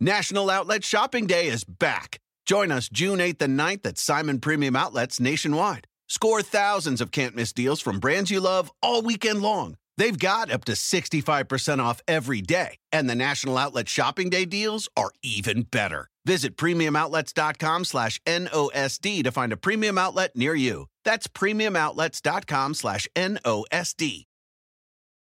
National 0.00 0.50
Outlet 0.50 0.84
Shopping 0.84 1.26
Day 1.26 1.46
is 1.46 1.64
back. 1.64 2.18
Join 2.44 2.70
us 2.70 2.90
June 2.90 3.18
8th 3.18 3.40
and 3.40 3.58
9th 3.58 3.86
at 3.86 3.96
Simon 3.98 4.40
Premium 4.40 4.76
Outlets 4.76 5.18
nationwide. 5.18 5.86
Score 6.06 6.42
thousands 6.42 7.00
of 7.00 7.10
can't 7.10 7.34
miss 7.34 7.54
deals 7.54 7.80
from 7.80 7.98
brands 7.98 8.30
you 8.30 8.38
love 8.38 8.70
all 8.82 9.00
weekend 9.00 9.40
long. 9.40 9.78
They've 9.96 10.18
got 10.18 10.50
up 10.50 10.66
to 10.66 10.72
65% 10.72 11.78
off 11.78 12.02
every 12.06 12.42
day, 12.42 12.76
and 12.92 13.08
the 13.08 13.14
National 13.14 13.56
Outlet 13.56 13.88
Shopping 13.88 14.28
Day 14.28 14.44
deals 14.44 14.86
are 14.98 15.12
even 15.22 15.62
better. 15.62 16.08
Visit 16.26 16.58
premiumoutlets.com 16.58 17.84
slash 17.86 18.20
NOSD 18.26 19.24
to 19.24 19.32
find 19.32 19.50
a 19.50 19.56
premium 19.56 19.96
outlet 19.96 20.36
near 20.36 20.54
you. 20.54 20.88
That's 21.04 21.26
premiumoutlets.com 21.26 22.74
slash 22.74 23.08
NOSD. 23.16 24.25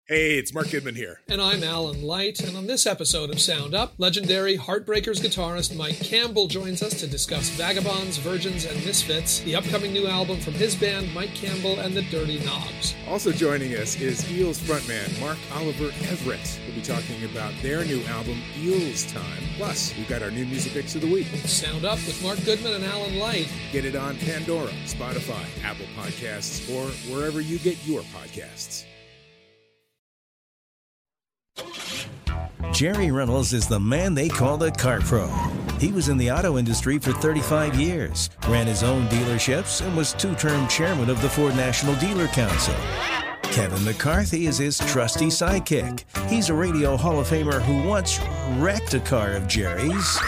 Hey, 0.09 0.37
it's 0.37 0.53
Mark 0.53 0.69
Goodman 0.69 0.96
here. 0.96 1.21
And 1.29 1.41
I'm 1.41 1.62
Alan 1.62 2.02
Light. 2.02 2.41
And 2.41 2.57
on 2.57 2.66
this 2.66 2.87
episode 2.87 3.30
of 3.30 3.41
Sound 3.41 3.73
Up, 3.73 3.93
legendary 3.98 4.59
Heartbreakers 4.59 5.21
guitarist 5.21 5.77
Mike 5.77 6.01
Campbell 6.01 6.48
joins 6.48 6.83
us 6.83 6.95
to 6.95 7.06
discuss 7.06 7.51
Vagabonds, 7.51 8.16
Virgins, 8.16 8.65
and 8.65 8.84
Misfits, 8.84 9.38
the 9.42 9.55
upcoming 9.55 9.92
new 9.92 10.09
album 10.09 10.41
from 10.41 10.55
his 10.55 10.75
band, 10.75 11.15
Mike 11.15 11.33
Campbell 11.37 11.78
and 11.78 11.95
the 11.95 12.02
Dirty 12.11 12.41
Knobs. 12.45 12.97
Also 13.06 13.30
joining 13.30 13.77
us 13.77 13.95
is 14.01 14.28
Eels 14.33 14.59
frontman 14.59 15.20
Mark 15.20 15.38
Oliver 15.55 15.92
Everett. 16.11 16.61
We'll 16.66 16.75
be 16.75 16.83
talking 16.83 17.25
about 17.25 17.55
their 17.62 17.84
new 17.84 18.03
album, 18.06 18.42
Eels 18.59 19.05
Time. 19.12 19.42
Plus, 19.56 19.97
we've 19.97 20.09
got 20.09 20.20
our 20.20 20.33
new 20.33 20.47
music 20.47 20.73
picks 20.73 20.97
of 20.97 21.03
the 21.03 21.12
week. 21.12 21.28
Sound 21.47 21.84
Up 21.84 21.98
with 21.98 22.20
Mark 22.25 22.45
Goodman 22.45 22.75
and 22.75 22.84
Alan 22.84 23.20
Light. 23.20 23.48
Get 23.70 23.84
it 23.84 23.95
on 23.95 24.16
Pandora, 24.19 24.73
Spotify, 24.84 25.45
Apple 25.64 25.87
Podcasts, 25.97 26.69
or 26.75 26.91
wherever 27.14 27.41
you 27.41 27.61
get 27.61 27.78
your 27.87 28.00
podcasts. 28.03 28.84
Jerry 32.73 33.11
Reynolds 33.11 33.53
is 33.53 33.69
the 33.69 33.79
man 33.79 34.15
they 34.15 34.31
call 34.31 34.57
the 34.57 34.71
car 34.71 35.01
pro. 35.01 35.27
He 35.79 35.93
was 35.93 36.09
in 36.09 36.17
the 36.17 36.31
auto 36.31 36.57
industry 36.57 36.98
for 36.98 37.12
35 37.12 37.79
years, 37.79 38.31
ran 38.48 38.67
his 38.67 38.83
own 38.83 39.06
dealerships, 39.09 39.84
and 39.84 39.95
was 39.95 40.14
two 40.14 40.34
term 40.37 40.67
chairman 40.69 41.11
of 41.11 41.20
the 41.20 41.29
Ford 41.29 41.55
National 41.55 41.95
Dealer 41.97 42.29
Council. 42.29 42.75
Kevin 43.42 43.84
McCarthy 43.84 44.47
is 44.47 44.56
his 44.56 44.79
trusty 44.79 45.27
sidekick. 45.27 46.05
He's 46.31 46.48
a 46.48 46.55
Radio 46.55 46.97
Hall 46.97 47.20
of 47.20 47.29
Famer 47.29 47.61
who 47.61 47.87
once 47.87 48.19
wrecked 48.56 48.95
a 48.95 49.01
car 49.01 49.33
of 49.33 49.47
Jerry's 49.47 50.19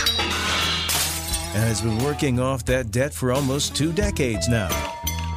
and 1.55 1.64
has 1.64 1.81
been 1.81 1.97
working 2.05 2.41
off 2.41 2.62
that 2.67 2.91
debt 2.91 3.14
for 3.14 3.33
almost 3.33 3.75
two 3.75 3.91
decades 3.91 4.51
now. 4.51 4.69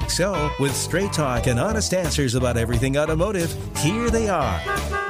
So, 0.09 0.52
with 0.59 0.75
straight 0.75 1.14
talk 1.14 1.47
and 1.47 1.58
honest 1.58 1.94
answers 1.94 2.36
about 2.36 2.58
everything 2.58 2.97
automotive, 2.97 3.55
here 3.77 4.09
they 4.09 4.27
are 4.27 5.06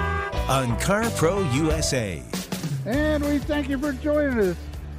on 0.47 0.79
Car 0.79 1.09
Pro 1.11 1.43
USA. 1.51 2.23
And 2.85 3.23
we 3.25 3.37
thank 3.37 3.67
you 3.67 3.77
for 3.77 3.91
joining 3.91 4.39
us 4.39 4.55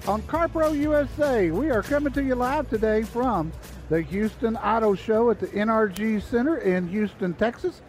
on 0.06 0.20
CarPro 0.22 0.78
USA. 0.78 1.50
We 1.50 1.70
are 1.70 1.82
coming 1.82 2.12
to 2.12 2.22
you 2.22 2.34
live 2.34 2.68
today 2.68 3.02
from 3.02 3.50
the 3.88 4.02
Houston 4.02 4.58
Auto 4.58 4.94
Show 4.94 5.30
at 5.30 5.40
the 5.40 5.46
NRG 5.46 6.22
Center 6.22 6.58
in 6.58 6.86
Houston, 6.88 7.32
Texas. 7.32 7.80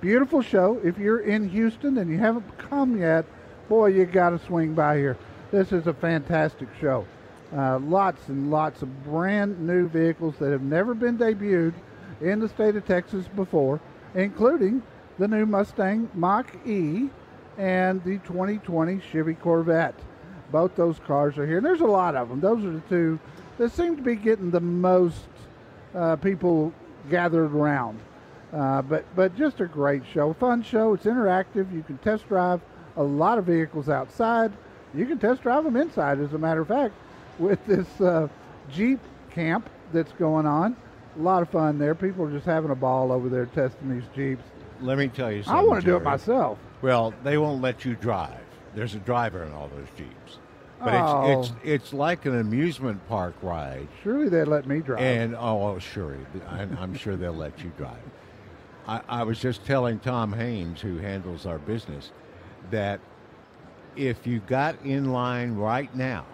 Beautiful 0.00 0.42
show. 0.42 0.80
If 0.84 0.96
you're 0.96 1.18
in 1.18 1.48
Houston 1.48 1.98
and 1.98 2.08
you 2.08 2.18
haven't 2.18 2.56
come 2.56 2.96
yet, 2.96 3.24
boy, 3.68 3.86
you 3.86 4.06
got 4.06 4.30
to 4.30 4.38
swing 4.38 4.74
by 4.74 4.96
here. 4.96 5.16
This 5.50 5.72
is 5.72 5.88
a 5.88 5.94
fantastic 5.94 6.68
show. 6.80 7.04
Uh, 7.52 7.80
lots 7.80 8.28
and 8.28 8.48
lots 8.48 8.82
of 8.82 9.02
brand 9.02 9.58
new 9.58 9.88
vehicles 9.88 10.36
that 10.38 10.52
have 10.52 10.62
never 10.62 10.94
been 10.94 11.18
debuted 11.18 11.74
in 12.20 12.38
the 12.38 12.48
state 12.48 12.76
of 12.76 12.86
Texas 12.86 13.26
before, 13.34 13.80
including 14.14 14.84
the 15.18 15.28
new 15.28 15.46
Mustang 15.46 16.08
Mach 16.14 16.46
E 16.66 17.08
and 17.56 18.02
the 18.04 18.18
2020 18.18 19.00
Chevy 19.12 19.34
Corvette. 19.34 19.98
Both 20.50 20.76
those 20.76 20.98
cars 21.00 21.36
are 21.36 21.46
here, 21.46 21.58
and 21.58 21.66
there's 21.66 21.80
a 21.80 21.86
lot 21.86 22.14
of 22.14 22.28
them. 22.28 22.40
Those 22.40 22.64
are 22.64 22.70
the 22.70 22.80
two 22.88 23.18
that 23.58 23.72
seem 23.72 23.96
to 23.96 24.02
be 24.02 24.14
getting 24.14 24.50
the 24.50 24.60
most 24.60 25.26
uh, 25.94 26.16
people 26.16 26.72
gathered 27.10 27.52
around. 27.52 27.98
Uh, 28.52 28.80
but 28.80 29.04
but 29.14 29.36
just 29.36 29.60
a 29.60 29.66
great 29.66 30.02
show, 30.10 30.32
fun 30.32 30.62
show. 30.62 30.94
It's 30.94 31.04
interactive. 31.04 31.70
You 31.74 31.82
can 31.82 31.98
test 31.98 32.26
drive 32.28 32.60
a 32.96 33.02
lot 33.02 33.36
of 33.36 33.44
vehicles 33.44 33.90
outside. 33.90 34.52
You 34.94 35.04
can 35.04 35.18
test 35.18 35.42
drive 35.42 35.64
them 35.64 35.76
inside, 35.76 36.18
as 36.18 36.32
a 36.32 36.38
matter 36.38 36.62
of 36.62 36.68
fact, 36.68 36.94
with 37.38 37.64
this 37.66 38.00
uh, 38.00 38.28
Jeep 38.72 39.00
camp 39.30 39.68
that's 39.92 40.12
going 40.12 40.46
on. 40.46 40.76
A 41.18 41.22
lot 41.22 41.42
of 41.42 41.50
fun 41.50 41.78
there. 41.78 41.94
People 41.94 42.24
are 42.24 42.30
just 42.30 42.46
having 42.46 42.70
a 42.70 42.74
ball 42.74 43.12
over 43.12 43.28
there 43.28 43.46
testing 43.46 43.90
these 43.90 44.08
Jeeps. 44.14 44.44
Let 44.80 44.98
me 44.98 45.08
tell 45.08 45.30
you 45.32 45.40
I 45.40 45.42
something. 45.42 45.66
want 45.68 45.80
to 45.80 45.86
do 45.86 45.96
it 45.96 46.00
Jerry. 46.00 46.04
myself. 46.10 46.58
Well, 46.82 47.12
they 47.24 47.38
won't 47.38 47.60
let 47.62 47.84
you 47.84 47.94
drive. 47.96 48.38
There's 48.74 48.94
a 48.94 48.98
driver 49.00 49.42
in 49.44 49.52
all 49.52 49.68
those 49.68 49.88
Jeeps. 49.96 50.38
But 50.80 50.94
Oh. 50.94 51.40
it's 51.40 51.48
it's 51.50 51.58
it's 51.64 51.92
like 51.92 52.24
an 52.26 52.38
amusement 52.38 53.06
park 53.08 53.34
ride. 53.42 53.88
Surely 54.04 54.28
they'd 54.28 54.44
let 54.46 54.66
me 54.66 54.80
drive. 54.80 55.00
And 55.00 55.34
oh, 55.34 55.74
oh 55.74 55.78
sure, 55.80 56.16
I'm, 56.48 56.76
I'm 56.80 56.94
sure 56.94 57.16
they'll 57.16 57.32
let 57.32 57.58
you 57.64 57.72
drive. 57.76 57.96
I, 58.86 59.00
I 59.08 59.22
was 59.24 59.40
just 59.40 59.64
telling 59.66 59.98
Tom 59.98 60.32
Haynes, 60.32 60.80
who 60.80 60.98
handles 60.98 61.46
our 61.46 61.58
business, 61.58 62.12
that 62.70 63.00
if 63.96 64.24
you 64.26 64.38
got 64.40 64.80
in 64.84 65.12
line 65.12 65.54
right 65.56 65.92
now 65.96 66.24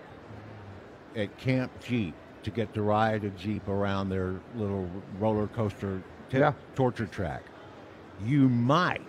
at 1.17 1.37
Camp 1.39 1.73
Jeep 1.83 2.15
to 2.43 2.51
get 2.51 2.75
to 2.75 2.83
ride 2.83 3.25
a 3.25 3.31
Jeep 3.31 3.67
around 3.69 4.11
their 4.11 4.35
little 4.55 4.87
roller 5.19 5.47
coaster 5.47 6.03
t- 6.29 6.39
Yeah. 6.39 6.53
torture 6.75 7.07
track, 7.07 7.43
you 8.25 8.49
might 8.49 9.03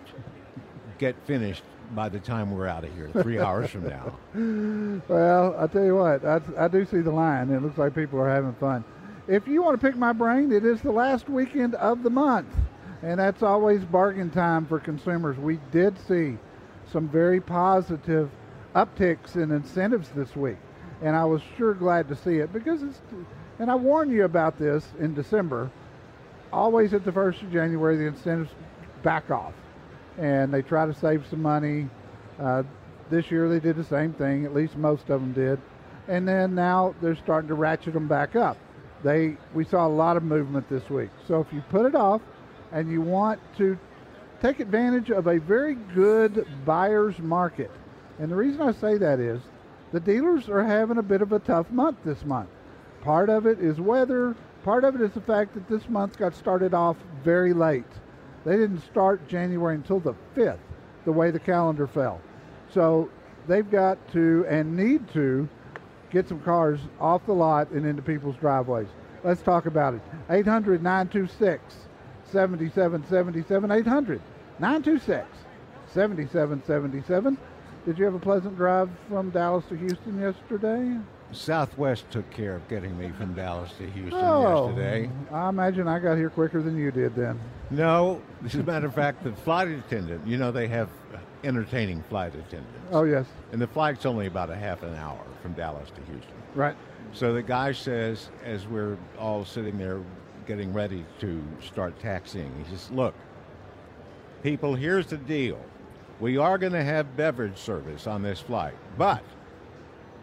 get 0.98 1.14
finished 1.26 1.62
by 1.94 2.08
the 2.08 2.18
time 2.18 2.50
we're 2.50 2.66
out 2.66 2.84
of 2.84 2.94
here, 2.94 3.08
three 3.22 3.38
hours 3.38 3.70
from 3.70 3.88
now. 3.88 4.16
Well, 5.08 5.54
I 5.58 5.66
tell 5.66 5.84
you 5.84 5.96
what, 5.96 6.24
I, 6.24 6.40
I 6.58 6.68
do 6.68 6.84
see 6.84 7.00
the 7.00 7.10
line. 7.10 7.50
It 7.50 7.62
looks 7.62 7.78
like 7.78 7.94
people 7.94 8.18
are 8.20 8.28
having 8.28 8.54
fun. 8.54 8.84
If 9.28 9.46
you 9.48 9.62
want 9.62 9.80
to 9.80 9.86
pick 9.86 9.96
my 9.96 10.12
brain, 10.12 10.52
it 10.52 10.64
is 10.64 10.80
the 10.82 10.92
last 10.92 11.28
weekend 11.28 11.74
of 11.76 12.02
the 12.02 12.10
month, 12.10 12.48
and 13.02 13.18
that's 13.18 13.42
always 13.42 13.84
bargain 13.84 14.30
time 14.30 14.66
for 14.66 14.78
consumers. 14.78 15.36
We 15.38 15.58
did 15.70 15.98
see 16.06 16.36
some 16.90 17.08
very 17.08 17.40
positive 17.40 18.30
upticks 18.74 19.36
in 19.36 19.50
incentives 19.50 20.08
this 20.10 20.36
week, 20.36 20.58
and 21.02 21.16
I 21.16 21.24
was 21.24 21.40
sure 21.56 21.74
glad 21.74 22.08
to 22.08 22.16
see 22.16 22.38
it 22.38 22.52
because 22.52 22.82
it's. 22.82 23.00
And 23.58 23.70
I 23.70 23.74
warned 23.74 24.12
you 24.12 24.24
about 24.24 24.58
this 24.58 24.86
in 24.98 25.14
December. 25.14 25.70
Always 26.52 26.92
at 26.92 27.04
the 27.04 27.12
first 27.12 27.40
of 27.42 27.50
January, 27.50 27.96
the 27.96 28.06
incentives 28.06 28.50
back 29.06 29.30
off, 29.30 29.54
and 30.18 30.52
they 30.52 30.62
try 30.62 30.84
to 30.84 30.92
save 30.92 31.24
some 31.30 31.40
money. 31.40 31.88
Uh, 32.40 32.64
this 33.08 33.30
year 33.30 33.48
they 33.48 33.60
did 33.60 33.76
the 33.76 33.84
same 33.84 34.12
thing. 34.12 34.44
At 34.44 34.52
least 34.52 34.76
most 34.76 35.08
of 35.10 35.20
them 35.20 35.32
did, 35.32 35.60
and 36.08 36.26
then 36.26 36.56
now 36.56 36.92
they're 37.00 37.14
starting 37.14 37.46
to 37.46 37.54
ratchet 37.54 37.94
them 37.94 38.08
back 38.08 38.34
up. 38.34 38.56
They 39.04 39.36
we 39.54 39.64
saw 39.64 39.86
a 39.86 39.94
lot 40.04 40.16
of 40.16 40.24
movement 40.24 40.68
this 40.68 40.90
week. 40.90 41.10
So 41.28 41.40
if 41.40 41.52
you 41.52 41.62
put 41.70 41.86
it 41.86 41.94
off, 41.94 42.20
and 42.72 42.90
you 42.90 43.00
want 43.00 43.38
to 43.58 43.78
take 44.42 44.58
advantage 44.58 45.10
of 45.10 45.28
a 45.28 45.38
very 45.38 45.76
good 45.94 46.44
buyer's 46.64 47.20
market, 47.20 47.70
and 48.18 48.28
the 48.28 48.34
reason 48.34 48.60
I 48.60 48.72
say 48.72 48.98
that 48.98 49.20
is 49.20 49.40
the 49.92 50.00
dealers 50.00 50.48
are 50.48 50.64
having 50.64 50.98
a 50.98 51.02
bit 51.02 51.22
of 51.22 51.30
a 51.30 51.38
tough 51.38 51.70
month 51.70 51.98
this 52.04 52.24
month. 52.24 52.50
Part 53.02 53.30
of 53.30 53.46
it 53.46 53.60
is 53.60 53.80
weather. 53.80 54.34
Part 54.64 54.82
of 54.82 54.96
it 54.96 55.00
is 55.00 55.12
the 55.12 55.20
fact 55.20 55.54
that 55.54 55.68
this 55.68 55.88
month 55.88 56.18
got 56.18 56.34
started 56.34 56.74
off 56.74 56.96
very 57.22 57.52
late. 57.52 57.84
They 58.46 58.56
didn't 58.56 58.82
start 58.82 59.26
January 59.26 59.74
until 59.74 59.98
the 59.98 60.14
5th, 60.36 60.60
the 61.04 61.10
way 61.10 61.32
the 61.32 61.40
calendar 61.40 61.88
fell. 61.88 62.20
So 62.72 63.10
they've 63.48 63.68
got 63.68 63.98
to 64.12 64.46
and 64.48 64.76
need 64.76 65.12
to 65.14 65.48
get 66.12 66.28
some 66.28 66.38
cars 66.40 66.78
off 67.00 67.26
the 67.26 67.32
lot 67.32 67.70
and 67.72 67.84
into 67.84 68.02
people's 68.02 68.36
driveways. 68.36 68.86
Let's 69.24 69.42
talk 69.42 69.66
about 69.66 69.94
it. 69.94 70.00
800 70.30 70.80
926 70.80 71.74
7777. 72.30 73.72
800 73.72 74.22
926 74.60 75.26
7777. 75.92 77.36
Did 77.84 77.98
you 77.98 78.04
have 78.04 78.14
a 78.14 78.20
pleasant 78.20 78.56
drive 78.56 78.88
from 79.08 79.30
Dallas 79.30 79.64
to 79.70 79.76
Houston 79.76 80.20
yesterday? 80.20 80.96
Southwest 81.32 82.10
took 82.10 82.28
care 82.30 82.54
of 82.54 82.66
getting 82.68 82.96
me 82.98 83.10
from 83.10 83.34
Dallas 83.34 83.70
to 83.78 83.90
Houston 83.90 84.20
Oh, 84.22 84.68
yesterday. 84.68 85.10
I 85.32 85.48
imagine 85.48 85.88
I 85.88 85.98
got 85.98 86.16
here 86.16 86.30
quicker 86.30 86.62
than 86.62 86.76
you 86.76 86.90
did 86.90 87.14
then. 87.14 87.40
No, 87.70 88.22
as 88.44 88.54
a 88.54 88.62
matter 88.62 88.86
of 88.86 88.94
fact, 88.94 89.24
the 89.24 89.32
flight 89.32 89.68
attendant, 89.68 90.26
you 90.26 90.36
know, 90.38 90.52
they 90.52 90.68
have 90.68 90.88
uh, 91.12 91.18
entertaining 91.42 92.02
flight 92.08 92.34
attendants. 92.34 92.78
Oh, 92.92 93.02
yes. 93.04 93.26
And 93.52 93.60
the 93.60 93.66
flight's 93.66 94.06
only 94.06 94.26
about 94.26 94.50
a 94.50 94.56
half 94.56 94.82
an 94.82 94.94
hour 94.94 95.20
from 95.42 95.52
Dallas 95.54 95.90
to 95.90 96.00
Houston. 96.12 96.34
Right. 96.54 96.76
So 97.12 97.34
the 97.34 97.42
guy 97.42 97.72
says, 97.72 98.30
as 98.44 98.66
we're 98.66 98.96
all 99.18 99.44
sitting 99.44 99.78
there 99.78 100.00
getting 100.46 100.72
ready 100.72 101.04
to 101.20 101.42
start 101.60 101.98
taxiing, 101.98 102.52
he 102.64 102.70
says, 102.70 102.90
Look, 102.92 103.14
people, 104.42 104.74
here's 104.74 105.06
the 105.06 105.16
deal. 105.16 105.60
We 106.20 106.38
are 106.38 106.56
going 106.56 106.72
to 106.72 106.84
have 106.84 107.16
beverage 107.16 107.58
service 107.58 108.06
on 108.06 108.22
this 108.22 108.40
flight, 108.40 108.74
but 108.96 109.22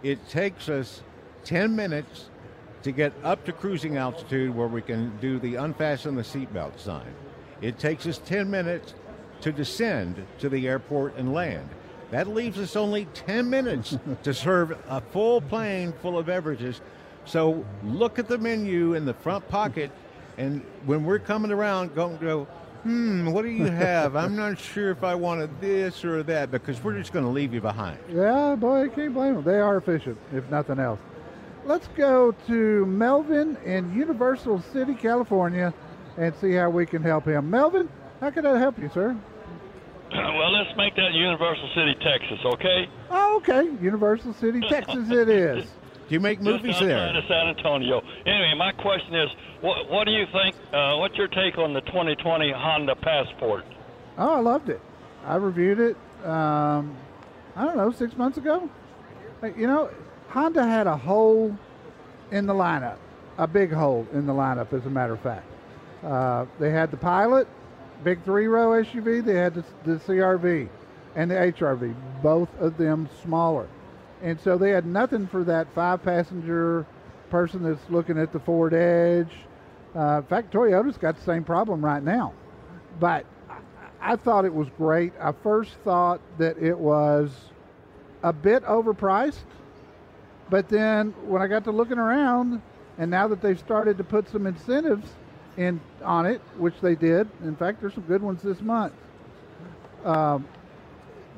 it 0.04 0.28
takes 0.28 0.70
us 0.70 1.02
10 1.46 1.76
minutes 1.76 2.30
to 2.84 2.92
get 2.92 3.14
up 3.24 3.46
to 3.46 3.54
cruising 3.54 3.98
altitude 3.98 4.54
where 4.54 4.68
we 4.68 4.82
can 4.82 5.18
do 5.20 5.40
the 5.40 5.56
unfasten 5.56 6.16
the 6.16 6.22
seatbelt 6.22 6.78
sign. 6.78 7.14
It 7.62 7.80
takes 7.80 8.06
us 8.06 8.18
10 8.20 8.52
minutes 8.52 8.94
to 9.42 9.54
descend 9.54 10.26
to 10.40 10.50
the 10.50 10.68
airport 10.68 11.16
and 11.16 11.34
land. 11.34 11.70
That 12.12 12.28
leaves 12.28 12.60
us 12.60 12.76
only 12.76 13.06
10 13.14 13.50
minutes 13.50 13.98
to 14.24 14.34
serve 14.34 14.78
a 14.88 15.02
full 15.02 15.42
plane 15.42 15.94
full 16.02 16.18
of 16.18 16.26
beverages. 16.26 16.82
So 17.26 17.66
look 17.84 18.20
at 18.20 18.28
the 18.28 18.38
menu 18.38 18.94
in 18.94 19.06
the 19.06 19.14
front 19.14 19.48
pocket, 19.48 19.92
and 20.38 20.62
when 20.86 21.06
we're 21.06 21.20
coming 21.20 21.52
around, 21.52 21.96
go, 21.96 22.10
and 22.10 22.20
go 22.20 22.48
hmm, 22.84 23.32
what 23.32 23.44
do 23.44 23.50
you 23.50 23.66
have? 23.66 24.16
I'm 24.16 24.36
not 24.36 24.60
sure 24.60 24.92
if 24.92 25.04
I 25.04 25.16
wanted 25.16 25.60
this 25.60 26.04
or 26.06 26.24
that 26.24 26.52
because 26.52 26.84
we're 26.84 26.98
just 26.98 27.14
going 27.14 27.26
to 27.26 27.32
leave 27.32 27.54
you 27.54 27.62
behind. 27.62 28.00
Yeah, 28.10 28.56
boy, 28.56 28.84
I 28.84 28.88
can't 28.90 29.14
blame 29.14 29.36
them. 29.36 29.44
They 29.44 29.60
are 29.60 29.78
efficient, 29.78 30.18
if 30.34 30.50
nothing 30.50 30.80
else. 30.80 31.00
Let's 31.66 31.88
go 31.96 32.34
to 32.48 32.86
Melvin 32.86 33.58
in 33.64 33.94
Universal 33.96 34.62
City, 34.74 34.96
California, 34.96 35.74
and 36.18 36.36
see 36.42 36.54
how 36.54 36.70
we 36.70 36.86
can 36.86 37.02
help 37.02 37.26
him. 37.26 37.50
Melvin, 37.50 37.90
how 38.20 38.30
can 38.32 38.46
I 38.46 38.60
help 38.60 38.78
you, 38.78 38.90
sir? 38.94 39.16
Well, 40.12 40.52
let's 40.52 40.78
make 40.78 40.96
that 40.96 41.14
Universal 41.14 41.70
City, 41.74 41.96
Texas, 42.04 42.40
okay? 42.46 42.88
Oh, 43.10 43.38
okay. 43.38 43.64
Universal 43.82 44.34
City, 44.34 44.62
Texas, 44.70 45.10
it 45.10 45.30
is. 45.30 45.66
Do 46.08 46.14
you 46.16 46.20
make 46.20 46.42
movies 46.42 46.76
Just 46.76 46.80
there? 46.82 46.98
outside 46.98 47.16
of 47.16 47.24
San 47.28 47.48
Antonio. 47.48 48.02
Anyway, 48.26 48.54
my 48.58 48.72
question 48.74 49.16
is, 49.16 49.30
what, 49.62 49.90
what 49.90 50.04
do 50.06 50.12
you 50.12 50.26
think? 50.32 50.56
Uh, 50.74 50.98
what's 50.98 51.16
your 51.18 51.28
take 51.30 51.58
on 51.58 51.74
the 51.74 51.82
2020 51.82 52.52
Honda 52.52 52.96
Passport? 52.96 53.66
Oh, 54.18 54.34
I 54.36 54.40
loved 54.40 54.70
it. 54.70 54.82
I 55.26 55.36
reviewed 55.36 55.80
it. 55.80 55.96
Um, 56.26 56.96
I 57.56 57.66
don't 57.66 57.78
know, 57.78 57.92
six 57.92 58.18
months 58.18 58.38
ago. 58.38 58.70
Like, 59.42 59.58
You 59.58 59.68
know, 59.68 59.90
Honda 60.30 60.66
had 60.66 60.88
a 60.88 60.98
hole 60.98 61.58
in 62.32 62.46
the 62.48 62.54
lineup, 62.54 62.98
a 63.38 63.48
big 63.48 63.72
hole 63.72 64.08
in 64.14 64.26
the 64.26 64.34
lineup, 64.34 64.74
as 64.74 64.86
a 64.86 64.90
matter 64.90 65.14
of 65.14 65.22
fact. 65.22 65.46
Uh, 66.04 66.46
they 66.60 66.70
had 66.72 66.92
the 66.92 66.98
Pilot, 66.98 67.48
big 68.04 68.24
three-row 68.24 68.84
SUV. 68.84 69.24
They 69.24 69.36
had 69.36 69.54
the, 69.56 69.64
the 69.86 69.96
CRV 70.00 70.68
and 71.16 71.32
the 71.32 71.36
HRV, 71.36 71.96
both 72.22 72.50
of 72.60 72.76
them 72.78 73.08
smaller, 73.24 73.68
and 74.24 74.40
so 74.40 74.58
they 74.58 74.72
had 74.72 74.86
nothing 74.86 75.28
for 75.28 75.44
that 75.44 75.68
five-passenger 75.76 76.86
person 77.30 77.62
that's 77.64 77.90
looking 77.90 78.18
at 78.18 78.32
the 78.32 78.40
Ford 78.40 78.74
Edge. 78.74 79.32
Uh, 79.96 80.18
in 80.18 80.24
fact, 80.24 80.52
Toyota's 80.52 80.98
got 80.98 81.16
the 81.16 81.24
same 81.24 81.44
problem 81.44 81.84
right 81.84 82.02
now, 82.02 82.34
but 83.00 83.26
I 84.02 84.16
thought 84.16 84.46
it 84.46 84.54
was 84.54 84.68
great. 84.78 85.14
I 85.20 85.32
first 85.32 85.76
thought 85.84 86.20
that 86.38 86.58
it 86.58 86.78
was 86.78 87.32
a 88.24 88.34
bit 88.34 88.64
overpriced, 88.64 89.46
but 90.50 90.68
then 90.70 91.12
when 91.28 91.42
I 91.42 91.48
got 91.48 91.64
to 91.66 91.72
looking 91.72 92.00
around, 92.00 92.62
and 92.98 93.12
now 93.12 93.28
that 93.28 93.42
they've 93.42 93.60
started 93.60 93.98
to 93.98 94.04
put 94.04 94.30
some 94.30 94.48
incentives 94.48 95.10
in 95.58 95.80
on 96.04 96.26
it, 96.26 96.42
which 96.58 96.76
they 96.82 96.96
did, 96.96 97.30
in 97.44 97.56
fact, 97.56 97.82
there's 97.82 97.94
some 97.94 98.04
good 98.04 98.22
ones 98.22 98.42
this 98.42 98.62
month. 98.62 98.94
Um, 100.04 100.48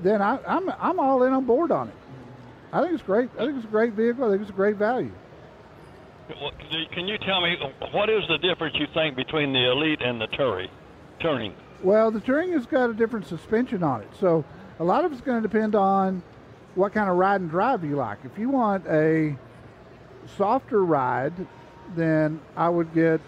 then 0.02 0.22
I, 0.22 0.40
I'm 0.48 0.70
I'm 0.80 1.00
all 1.00 1.24
in 1.24 1.34
on 1.34 1.46
board 1.46 1.72
on 1.72 1.88
it. 1.90 1.96
I 2.74 2.82
think 2.82 2.94
it's 2.94 3.04
great. 3.04 3.30
I 3.38 3.46
think 3.46 3.58
it's 3.58 3.66
a 3.66 3.70
great 3.70 3.94
vehicle. 3.94 4.26
I 4.26 4.30
think 4.32 4.42
it's 4.42 4.50
a 4.50 4.54
great 4.54 4.76
value. 4.76 5.12
Can 6.92 7.08
you 7.08 7.18
tell 7.20 7.42
me 7.42 7.56
what 7.92 8.10
is 8.10 8.24
the 8.28 8.38
difference 8.38 8.76
you 8.80 8.88
think 8.94 9.16
between 9.16 9.54
the 9.54 9.72
Elite 9.72 10.02
and 10.02 10.20
the 10.20 10.28
Touring? 10.28 10.70
Touring. 11.20 11.54
Well, 11.84 12.10
the 12.10 12.20
Touring 12.20 12.52
has 12.54 12.66
got 12.66 12.90
a 12.90 12.94
different 12.94 13.28
suspension 13.28 13.84
on 13.84 14.02
it, 14.02 14.10
so 14.20 14.44
a 14.80 14.84
lot 14.84 15.06
of 15.06 15.12
it's 15.12 15.22
going 15.22 15.42
to 15.42 15.48
depend 15.48 15.76
on 15.76 16.24
what 16.74 16.94
kind 16.94 17.10
of 17.10 17.16
ride 17.16 17.42
and 17.42 17.50
drive 17.50 17.84
you 17.84 17.96
like. 17.96 18.20
If 18.24 18.38
you 18.40 18.50
want 18.50 18.86
a 18.88 19.38
softer 20.36 20.84
ride, 20.84 21.34
then 21.96 22.42
I 22.58 22.70
would 22.70 22.94
get, 22.94 23.22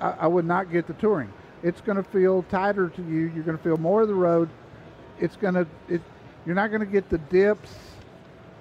I, 0.00 0.10
I 0.10 0.26
would 0.26 0.44
not 0.44 0.70
get 0.70 0.86
the 0.86 0.92
Touring. 0.94 1.32
It's 1.62 1.80
going 1.80 1.96
to 1.96 2.04
feel 2.04 2.42
tighter 2.44 2.90
to 2.90 3.02
you. 3.02 3.32
You're 3.34 3.42
going 3.42 3.56
to 3.56 3.64
feel 3.64 3.78
more 3.78 4.02
of 4.02 4.08
the 4.08 4.14
road. 4.14 4.50
It's 5.18 5.36
going 5.36 5.54
to, 5.54 5.66
it, 5.88 6.02
you're 6.44 6.54
not 6.54 6.68
going 6.68 6.80
to 6.80 6.86
get 6.86 7.08
the 7.08 7.18
dips 7.18 7.70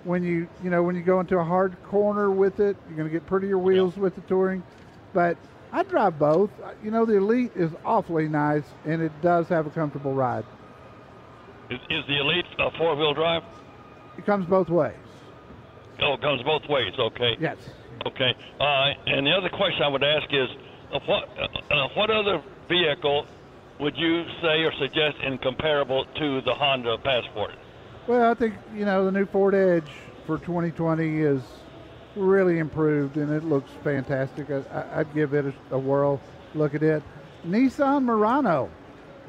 when 0.04 0.24
you, 0.24 0.48
you 0.64 0.70
know, 0.70 0.84
when 0.84 0.96
you 0.96 1.02
go 1.02 1.20
into 1.20 1.38
a 1.38 1.44
hard 1.44 1.82
corner 1.84 2.30
with 2.30 2.60
it. 2.60 2.76
You're 2.88 2.98
going 2.98 3.08
to 3.08 3.14
get 3.14 3.26
prettier 3.26 3.58
wheels 3.58 3.96
with 3.98 4.16
the 4.16 4.22
Touring, 4.22 4.64
but 5.14 5.38
I 5.72 5.84
drive 5.84 6.20
both. 6.20 6.50
You 6.84 6.92
know, 6.92 7.06
the 7.06 7.18
Elite 7.18 7.52
is 7.56 7.72
awfully 7.86 8.28
nice, 8.28 8.64
and 8.86 9.02
it 9.02 9.12
does 9.22 9.48
have 9.48 9.66
a 9.66 9.70
comfortable 9.70 10.14
ride. 10.14 10.46
Is, 11.70 11.80
is 11.90 12.06
the 12.08 12.20
Elite 12.20 12.46
a 12.60 12.72
four-wheel 12.78 13.14
drive? 13.14 13.44
It 14.18 14.26
comes 14.26 14.46
both 14.46 14.70
ways. 14.70 14.96
Oh, 16.02 16.14
it 16.14 16.22
comes 16.22 16.44
both 16.44 16.68
ways. 16.70 16.94
Okay. 16.98 17.38
Yes. 17.40 17.58
Okay. 18.06 18.36
Uh, 18.60 18.94
and 19.08 19.26
the 19.26 19.32
other 19.32 19.50
question 19.50 19.82
I 19.84 19.88
would 19.88 20.04
ask 20.04 20.28
is, 20.32 20.50
uh, 20.92 21.00
what 21.06 21.30
uh, 21.40 21.74
uh, 21.74 21.88
what 21.96 22.10
other 22.10 22.44
vehicle 22.68 23.26
would 23.80 23.98
you 23.98 24.26
say 24.42 24.64
or 24.64 24.72
suggest 24.74 25.18
in 25.24 25.38
comparable 25.38 26.06
to 26.06 26.42
the 26.42 26.54
Honda 26.54 26.98
Passport? 26.98 27.52
Well, 28.06 28.30
I 28.30 28.34
think 28.34 28.56
you 28.76 28.84
know 28.84 29.06
the 29.06 29.14
new 29.14 29.26
Ford 29.26 29.56
Edge 29.56 29.90
for 30.28 30.38
2020 30.38 31.20
is 31.20 31.42
really 32.18 32.60
improved, 32.60 33.16
and 33.16 33.32
it 33.32 33.46
looks 33.46 33.72
fantastic. 33.82 34.48
I, 34.52 34.86
I'd 34.96 35.14
give 35.14 35.34
it 35.34 35.46
a, 35.46 35.76
a 35.76 35.80
whirl. 35.80 36.20
Look 36.54 36.76
at 36.76 36.84
it. 36.84 37.02
Nissan 37.48 38.04
Murano 38.04 38.70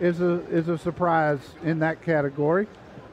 is 0.00 0.21
a 0.21 0.44
is 0.49 0.69
a 0.69 0.76
surprise 0.76 1.38
in 1.62 1.79
that 1.79 2.03
category. 2.03 2.67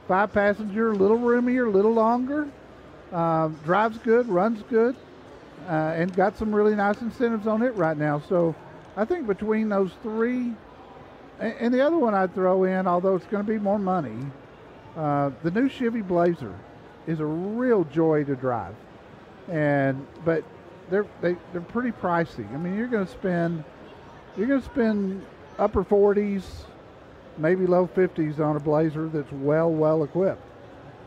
Five 0.07 0.33
passenger, 0.33 0.95
little 0.95 1.19
roomier, 1.19 1.67
a 1.67 1.69
little 1.69 1.93
longer. 1.93 2.49
Um, 3.11 3.59
drives 3.63 3.99
good, 3.99 4.27
runs 4.29 4.63
good, 4.67 4.95
uh, 5.67 5.93
and 5.95 6.11
got 6.15 6.39
some 6.39 6.55
really 6.55 6.73
nice 6.73 7.01
incentives 7.01 7.45
on 7.45 7.61
it 7.61 7.75
right 7.75 7.97
now. 7.97 8.19
So 8.27 8.55
I 8.97 9.05
think 9.05 9.27
between 9.27 9.69
those 9.69 9.91
three, 10.01 10.55
and, 11.39 11.53
and 11.59 11.73
the 11.73 11.81
other 11.81 11.99
one 11.99 12.15
I'd 12.15 12.33
throw 12.33 12.63
in, 12.63 12.87
although 12.87 13.15
it's 13.15 13.27
going 13.27 13.45
to 13.45 13.51
be 13.51 13.59
more 13.59 13.77
money, 13.77 14.17
uh, 14.95 15.31
the 15.43 15.51
new 15.51 15.69
Chevy 15.69 16.01
Blazer 16.01 16.57
is 17.07 17.19
a 17.19 17.25
real 17.25 17.83
joy 17.85 18.23
to 18.25 18.35
drive, 18.35 18.75
and 19.49 20.05
but 20.25 20.43
they're 20.89 21.05
they, 21.21 21.35
they're 21.51 21.61
pretty 21.61 21.91
pricey. 21.91 22.51
I 22.53 22.57
mean, 22.57 22.77
you're 22.77 22.87
going 22.87 23.05
to 23.05 23.11
spend 23.11 23.63
you're 24.37 24.47
going 24.47 24.61
to 24.61 24.65
spend 24.65 25.25
upper 25.57 25.83
40s, 25.83 26.43
maybe 27.37 27.65
low 27.67 27.87
50s 27.87 28.39
on 28.39 28.55
a 28.55 28.59
Blazer 28.59 29.09
that's 29.09 29.31
well 29.31 29.71
well 29.71 30.03
equipped. 30.03 30.41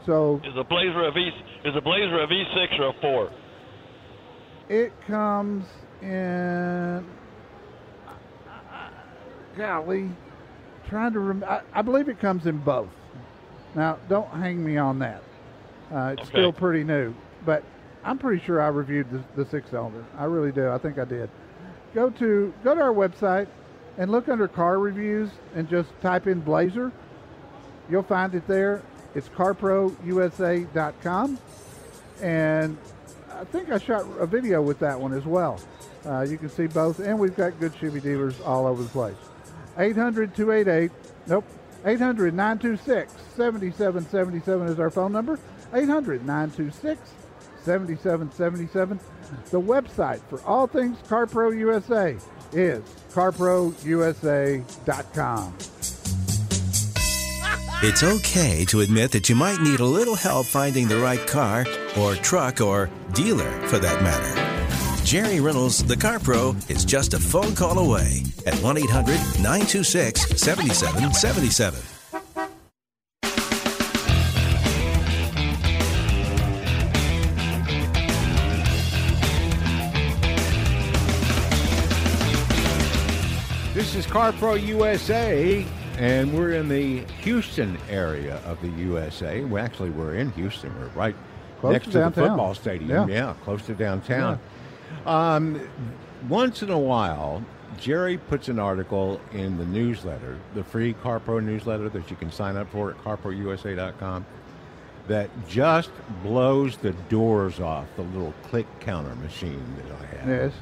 So 0.06 0.40
Is 0.44 0.54
a 0.56 0.64
Blazer 0.64 1.04
a 1.04 1.12
V? 1.12 1.30
Is 1.64 1.74
a 1.76 1.80
Blazer 1.80 2.22
a 2.22 2.26
V6 2.26 2.80
or 2.80 2.88
a 2.88 2.92
four? 3.00 3.30
it 4.68 4.92
comes 5.06 5.66
in. 6.02 7.04
Golly, 9.56 10.10
trying 10.88 11.12
to 11.12 11.20
rem- 11.20 11.44
I, 11.46 11.60
I 11.72 11.82
believe 11.82 12.08
it 12.08 12.18
comes 12.18 12.46
in 12.46 12.58
both. 12.58 12.88
Now, 13.74 13.98
don't 14.08 14.28
hang 14.30 14.64
me 14.64 14.76
on 14.76 14.98
that. 15.00 15.22
Uh, 15.92 16.10
it's 16.12 16.22
Okay. 16.22 16.30
still 16.30 16.52
pretty 16.52 16.84
new, 16.84 17.14
but 17.44 17.62
I'm 18.04 18.18
pretty 18.18 18.42
sure 18.44 18.60
I 18.60 18.68
reviewed 18.68 19.06
the, 19.10 19.22
the 19.42 19.48
six 19.50 19.70
cylinder. 19.70 20.04
I 20.18 20.24
really 20.24 20.52
do. 20.52 20.68
I 20.70 20.78
think 20.78 20.98
I 20.98 21.04
did. 21.04 21.28
Go 21.94 22.10
to 22.10 22.52
go 22.64 22.74
to 22.74 22.80
our 22.80 22.92
website 22.92 23.46
and 23.98 24.10
look 24.10 24.28
under 24.28 24.48
car 24.48 24.78
reviews 24.78 25.30
and 25.54 25.68
just 25.68 25.88
type 26.00 26.26
in 26.26 26.40
Blazer. 26.40 26.90
You'll 27.90 28.02
find 28.02 28.34
it 28.34 28.46
there. 28.48 28.82
It's 29.14 29.28
carprousa.com, 29.28 31.38
and 32.20 32.76
I 33.32 33.44
think 33.44 33.70
I 33.70 33.78
shot 33.78 34.04
a 34.18 34.26
video 34.26 34.60
with 34.62 34.80
that 34.80 34.98
one 35.00 35.12
as 35.12 35.24
well. 35.24 35.60
Uh, 36.04 36.22
you 36.22 36.36
can 36.36 36.48
see 36.50 36.66
both, 36.66 36.98
and 36.98 37.16
we've 37.18 37.36
got 37.36 37.58
good 37.60 37.72
Chevy 37.80 38.00
dealers 38.00 38.40
all 38.40 38.66
over 38.66 38.82
the 38.82 38.88
place. 38.88 39.14
800 39.78 40.34
288, 40.34 40.90
nope, 41.28 41.44
800 41.84 42.34
926 42.34 43.12
7777 43.36 44.68
is 44.68 44.80
our 44.80 44.90
phone 44.90 45.12
number. 45.12 45.38
800 45.72 46.26
926 46.26 47.00
7777. 47.62 48.98
The 49.50 49.60
website 49.60 50.20
for 50.28 50.42
all 50.42 50.66
things 50.66 50.98
CarPro 51.08 51.56
USA 51.58 52.16
is 52.52 52.82
carprousa.com. 53.12 55.54
It's 57.86 58.02
okay 58.02 58.64
to 58.66 58.80
admit 58.80 59.12
that 59.12 59.28
you 59.28 59.36
might 59.36 59.60
need 59.60 59.80
a 59.80 59.84
little 59.84 60.14
help 60.14 60.46
finding 60.46 60.88
the 60.88 60.96
right 60.96 61.24
car, 61.26 61.66
or 61.98 62.14
truck, 62.14 62.62
or 62.62 62.88
dealer 63.12 63.50
for 63.68 63.78
that 63.78 64.02
matter. 64.02 64.43
Jerry 65.04 65.38
Reynolds, 65.38 65.84
the 65.84 65.98
Car 65.98 66.18
Pro, 66.18 66.56
is 66.68 66.82
just 66.82 67.12
a 67.12 67.18
phone 67.18 67.54
call 67.54 67.78
away 67.78 68.22
at 68.46 68.54
1 68.54 68.78
800 68.78 69.16
926 69.38 70.40
7777. 70.40 71.78
This 83.74 83.94
is 83.94 84.06
CarPro 84.06 84.58
USA, 84.66 85.66
and 85.98 86.32
we're 86.32 86.52
in 86.52 86.68
the 86.68 87.04
Houston 87.20 87.76
area 87.90 88.36
of 88.46 88.58
the 88.62 88.68
USA. 88.68 89.44
We 89.44 89.60
actually 89.60 89.90
we're 89.90 90.14
in 90.14 90.30
Houston. 90.30 90.74
We're 90.80 90.88
right 90.88 91.16
Close 91.60 91.72
next 91.72 91.86
to 91.86 91.92
to, 91.92 91.98
the 91.98 92.10
football 92.10 92.54
stadium. 92.54 93.10
Yeah. 93.10 93.34
close 93.44 93.66
to 93.66 93.74
downtown. 93.74 94.38
Um, 95.06 95.60
once 96.28 96.62
in 96.62 96.70
a 96.70 96.78
while, 96.78 97.44
Jerry 97.78 98.18
puts 98.18 98.48
an 98.48 98.58
article 98.58 99.20
in 99.32 99.58
the 99.58 99.66
newsletter, 99.66 100.38
the 100.54 100.64
free 100.64 100.94
CarPro 100.94 101.42
newsletter 101.42 101.88
that 101.90 102.10
you 102.10 102.16
can 102.16 102.30
sign 102.30 102.56
up 102.56 102.70
for 102.70 102.90
at 102.90 102.98
carprousa.com. 102.98 104.24
that 105.08 105.28
just 105.48 105.90
blows 106.22 106.78
the 106.78 106.92
doors 107.10 107.60
off 107.60 107.86
the 107.96 108.02
little 108.02 108.32
click 108.44 108.66
counter 108.80 109.14
machine 109.16 109.62
that 109.76 110.00
I 110.00 110.16
have. 110.16 110.28
Yes. 110.28 110.52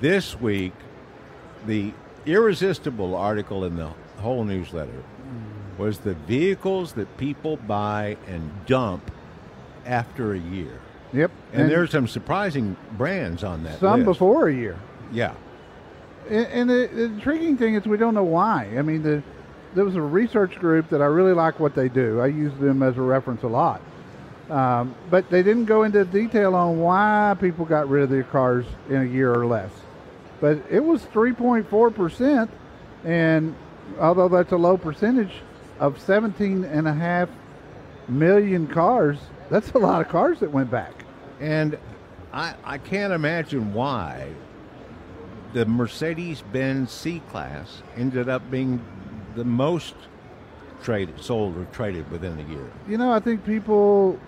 This 0.00 0.40
week, 0.40 0.72
the 1.66 1.92
irresistible 2.24 3.14
article 3.14 3.64
in 3.64 3.76
the 3.76 3.90
whole 4.18 4.42
newsletter 4.42 5.02
was 5.78 5.98
the 5.98 6.14
vehicles 6.14 6.94
that 6.94 7.16
people 7.18 7.56
buy 7.58 8.16
and 8.26 8.50
dump 8.66 9.10
after 9.84 10.32
a 10.32 10.38
year. 10.38 10.80
Yep. 11.12 11.30
And, 11.52 11.70
there's 11.70 11.90
some 11.90 12.08
surprising 12.08 12.76
brands 12.96 13.44
on 13.44 13.64
that 13.64 13.80
some 13.80 14.00
list. 14.00 14.06
before 14.06 14.48
a 14.48 14.54
year. 14.54 14.78
Yeah. 15.12 15.34
And, 16.28 16.46
and 16.46 16.70
the, 16.70 16.90
the 16.92 17.04
intriguing 17.04 17.56
thing 17.56 17.74
is 17.74 17.86
we 17.86 17.96
don't 17.96 18.14
know 18.14 18.24
why. 18.24 18.74
I 18.76 18.82
mean, 18.82 19.02
the, 19.02 19.22
there 19.74 19.84
was 19.84 19.96
a 19.96 20.02
research 20.02 20.56
group 20.56 20.88
that 20.90 21.00
I 21.00 21.06
really 21.06 21.32
like 21.32 21.60
what 21.60 21.74
they 21.74 21.88
do. 21.88 22.20
I 22.20 22.26
use 22.26 22.52
them 22.58 22.82
as 22.82 22.96
a 22.96 23.02
reference 23.02 23.42
a 23.42 23.48
lot. 23.48 23.80
Um, 24.50 24.94
but 25.10 25.28
they 25.28 25.42
didn't 25.42 25.64
go 25.64 25.82
into 25.82 26.04
detail 26.04 26.54
on 26.54 26.78
why 26.78 27.36
people 27.40 27.64
got 27.64 27.88
rid 27.88 28.04
of 28.04 28.10
their 28.10 28.22
cars 28.22 28.64
in 28.88 29.02
a 29.02 29.04
year 29.04 29.32
or 29.32 29.46
less. 29.46 29.70
But 30.40 30.58
it 30.70 30.80
was 30.80 31.02
3.4%, 31.06 32.48
and 33.04 33.54
although 33.98 34.28
that's 34.28 34.52
a 34.52 34.56
low 34.56 34.76
percentage 34.76 35.32
of 35.80 36.00
17 36.00 36.64
and 36.64 36.86
a 36.86 36.92
half 36.92 37.28
million 38.08 38.66
cars, 38.66 39.18
that's 39.50 39.70
a 39.72 39.78
lot 39.78 40.00
of 40.00 40.08
cars 40.08 40.40
that 40.40 40.50
went 40.50 40.70
back. 40.70 40.92
And 41.40 41.78
I, 42.32 42.54
I 42.64 42.78
can't 42.78 43.12
imagine 43.12 43.72
why 43.72 44.28
the 45.52 45.64
Mercedes 45.66 46.42
Benz 46.52 46.90
C 46.90 47.20
Class 47.30 47.82
ended 47.96 48.28
up 48.28 48.50
being 48.50 48.84
the 49.34 49.44
most 49.44 49.94
traded, 50.82 51.20
sold 51.20 51.56
or 51.56 51.64
traded 51.66 52.10
within 52.10 52.38
a 52.38 52.42
year. 52.50 52.70
You 52.88 52.98
know, 52.98 53.10
I 53.10 53.20
think 53.20 53.44
people 53.44 54.18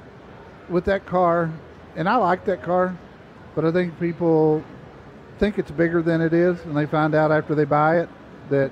with 0.68 0.84
that 0.86 1.06
car, 1.06 1.50
and 1.96 2.08
I 2.08 2.16
like 2.16 2.44
that 2.46 2.62
car, 2.62 2.96
but 3.54 3.64
I 3.64 3.72
think 3.72 3.98
people 4.00 4.62
think 5.38 5.58
it's 5.58 5.70
bigger 5.70 6.02
than 6.02 6.20
it 6.20 6.32
is, 6.32 6.60
and 6.64 6.76
they 6.76 6.86
find 6.86 7.14
out 7.14 7.30
after 7.30 7.54
they 7.54 7.64
buy 7.64 8.00
it 8.00 8.08
that, 8.50 8.70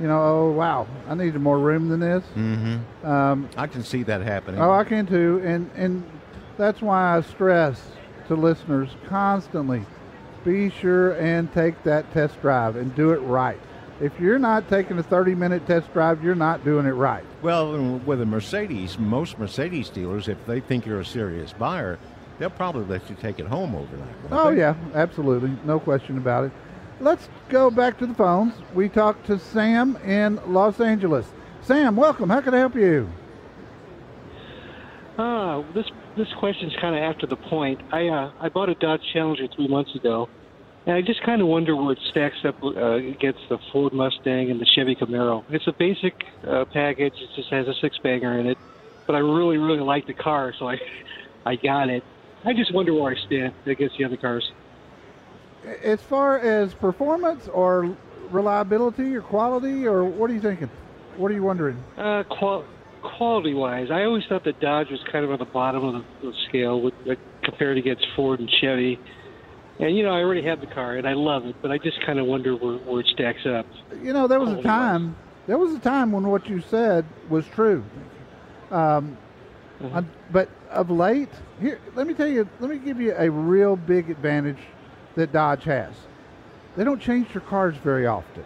you 0.00 0.06
know, 0.06 0.22
oh 0.22 0.50
wow, 0.52 0.86
I 1.08 1.14
needed 1.14 1.40
more 1.40 1.58
room 1.58 1.88
than 1.88 2.00
this. 2.00 2.24
Mm-hmm. 2.36 3.06
Um, 3.06 3.48
I 3.56 3.66
can 3.66 3.82
see 3.82 4.02
that 4.04 4.20
happening. 4.22 4.60
oh, 4.60 4.70
I 4.70 4.84
can 4.84 5.06
too, 5.06 5.40
and 5.44 5.70
and 5.74 6.04
that's 6.56 6.80
why 6.80 7.16
I 7.16 7.20
stress 7.22 7.80
to 8.28 8.34
listeners 8.34 8.90
constantly: 9.06 9.84
be 10.44 10.70
sure 10.70 11.12
and 11.12 11.52
take 11.52 11.82
that 11.84 12.12
test 12.12 12.40
drive 12.40 12.76
and 12.76 12.94
do 12.94 13.10
it 13.10 13.18
right. 13.18 13.58
If 14.00 14.20
you're 14.20 14.38
not 14.38 14.68
taking 14.68 14.96
a 15.00 15.02
30-minute 15.02 15.66
test 15.66 15.92
drive, 15.92 16.22
you're 16.22 16.36
not 16.36 16.64
doing 16.64 16.86
it 16.86 16.92
right. 16.92 17.24
Well, 17.42 17.98
with 17.98 18.20
a 18.20 18.26
Mercedes, 18.26 18.96
most 18.96 19.40
Mercedes 19.40 19.88
dealers, 19.88 20.28
if 20.28 20.38
they 20.46 20.60
think 20.60 20.86
you're 20.86 21.00
a 21.00 21.04
serious 21.04 21.52
buyer, 21.52 21.98
they'll 22.38 22.48
probably 22.48 22.84
let 22.84 23.10
you 23.10 23.16
take 23.16 23.40
it 23.40 23.46
home 23.46 23.74
overnight. 23.74 24.14
Oh, 24.30 24.52
they? 24.52 24.58
yeah, 24.58 24.76
absolutely. 24.94 25.50
No 25.64 25.80
question 25.80 26.16
about 26.16 26.44
it. 26.44 26.52
Let's 27.00 27.28
go 27.48 27.70
back 27.70 27.96
to 27.98 28.06
the 28.06 28.14
phones. 28.14 28.54
We 28.74 28.88
talked 28.88 29.26
to 29.26 29.38
Sam 29.38 29.96
in 29.98 30.40
Los 30.52 30.80
Angeles. 30.80 31.26
Sam, 31.62 31.94
welcome. 31.94 32.28
How 32.28 32.40
can 32.40 32.54
I 32.54 32.58
help 32.58 32.74
you? 32.74 33.08
Uh, 35.16 35.62
this 35.74 35.86
this 36.16 36.28
question's 36.38 36.74
kind 36.80 36.96
of 36.96 37.02
after 37.02 37.26
the 37.26 37.36
point. 37.36 37.80
I 37.92 38.08
uh, 38.08 38.32
I 38.40 38.48
bought 38.48 38.68
a 38.68 38.74
Dodge 38.74 39.02
Challenger 39.12 39.46
three 39.54 39.68
months 39.68 39.94
ago, 39.94 40.28
and 40.86 40.96
I 40.96 41.02
just 41.02 41.22
kind 41.22 41.40
of 41.40 41.46
wonder 41.46 41.76
where 41.76 41.92
it 41.92 41.98
stacks 42.10 42.44
up 42.44 42.62
uh, 42.64 42.94
against 42.94 43.40
the 43.48 43.58
Ford 43.72 43.92
Mustang 43.92 44.50
and 44.50 44.60
the 44.60 44.66
Chevy 44.66 44.96
Camaro. 44.96 45.44
It's 45.50 45.68
a 45.68 45.72
basic 45.72 46.14
uh, 46.46 46.64
package. 46.64 47.14
It 47.16 47.30
just 47.36 47.50
has 47.50 47.68
a 47.68 47.74
six 47.80 47.96
banger 47.98 48.38
in 48.40 48.46
it, 48.46 48.58
but 49.06 49.14
I 49.14 49.20
really 49.20 49.56
really 49.56 49.80
like 49.80 50.06
the 50.08 50.14
car, 50.14 50.52
so 50.58 50.68
I 50.68 50.78
I 51.46 51.54
got 51.54 51.90
it. 51.90 52.02
I 52.44 52.54
just 52.54 52.74
wonder 52.74 52.92
where 52.92 53.12
I 53.12 53.26
stand 53.26 53.54
against 53.66 53.98
the 53.98 54.04
other 54.04 54.16
cars. 54.16 54.50
As 55.82 56.00
far 56.00 56.38
as 56.38 56.74
performance 56.74 57.48
or 57.48 57.96
reliability 58.30 59.14
or 59.14 59.22
quality, 59.22 59.86
or 59.86 60.04
what 60.04 60.30
are 60.30 60.34
you 60.34 60.40
thinking? 60.40 60.70
What 61.16 61.30
are 61.30 61.34
you 61.34 61.42
wondering? 61.42 61.82
Uh, 61.96 62.22
qual- 62.24 62.64
quality 63.02 63.54
wise, 63.54 63.90
I 63.90 64.04
always 64.04 64.24
thought 64.28 64.44
the 64.44 64.52
Dodge 64.52 64.90
was 64.90 65.00
kind 65.10 65.24
of 65.24 65.30
on 65.30 65.38
the 65.38 65.44
bottom 65.44 65.84
of 65.84 65.94
the, 65.94 66.28
the 66.28 66.32
scale 66.48 66.80
with, 66.80 66.94
uh, 67.08 67.14
compared 67.42 67.78
against 67.78 68.06
Ford 68.16 68.40
and 68.40 68.50
Chevy. 68.60 68.98
And 69.80 69.96
you 69.96 70.02
know, 70.02 70.10
I 70.10 70.20
already 70.20 70.42
have 70.42 70.60
the 70.60 70.66
car 70.66 70.96
and 70.96 71.06
I 71.06 71.12
love 71.14 71.46
it, 71.46 71.56
but 71.62 71.70
I 71.70 71.78
just 71.78 72.00
kind 72.04 72.18
of 72.18 72.26
wonder 72.26 72.56
where, 72.56 72.78
where 72.78 73.00
it 73.00 73.06
stacks 73.06 73.46
up. 73.46 73.66
You 74.02 74.12
know, 74.12 74.26
there 74.26 74.40
was 74.40 74.50
a 74.50 74.62
time. 74.62 75.16
There 75.46 75.58
was 75.58 75.74
a 75.74 75.78
time 75.78 76.12
when 76.12 76.26
what 76.26 76.48
you 76.48 76.60
said 76.60 77.04
was 77.28 77.46
true. 77.46 77.84
Um, 78.70 79.16
Uh-huh. 79.80 80.00
I- 80.00 80.04
but 80.32 80.48
of 80.70 80.90
late, 80.90 81.30
here, 81.60 81.78
let 81.94 82.06
me 82.06 82.12
tell 82.14 82.26
you. 82.26 82.46
Let 82.60 82.68
me 82.68 82.78
give 82.78 83.00
you 83.00 83.14
a 83.16 83.30
real 83.30 83.76
big 83.76 84.10
advantage 84.10 84.58
that 85.18 85.32
Dodge 85.32 85.64
has. 85.64 85.92
They 86.76 86.84
don't 86.84 87.02
change 87.02 87.32
their 87.32 87.42
cars 87.42 87.74
very 87.82 88.06
often, 88.06 88.44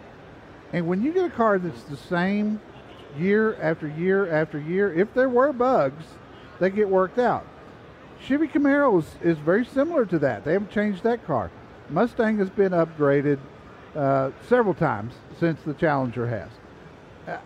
and 0.73 0.87
when 0.87 1.03
you 1.03 1.13
get 1.13 1.25
a 1.25 1.29
car 1.29 1.59
that's 1.59 1.83
the 1.83 1.97
same 1.97 2.59
year 3.17 3.55
after 3.61 3.87
year 3.87 4.31
after 4.31 4.59
year, 4.59 4.91
if 4.91 5.13
there 5.13 5.29
were 5.29 5.53
bugs, 5.53 6.03
they 6.59 6.71
get 6.71 6.89
worked 6.89 7.19
out. 7.19 7.45
Chevy 8.19 8.47
Camaro 8.47 8.99
is, 8.99 9.05
is 9.21 9.37
very 9.37 9.65
similar 9.65 10.05
to 10.07 10.17
that. 10.19 10.43
They 10.43 10.53
haven't 10.53 10.71
changed 10.71 11.03
that 11.03 11.25
car. 11.27 11.51
Mustang 11.89 12.39
has 12.39 12.49
been 12.49 12.71
upgraded 12.71 13.37
uh, 13.95 14.31
several 14.47 14.73
times 14.73 15.13
since 15.39 15.61
the 15.61 15.73
Challenger 15.73 16.27
has. 16.27 16.49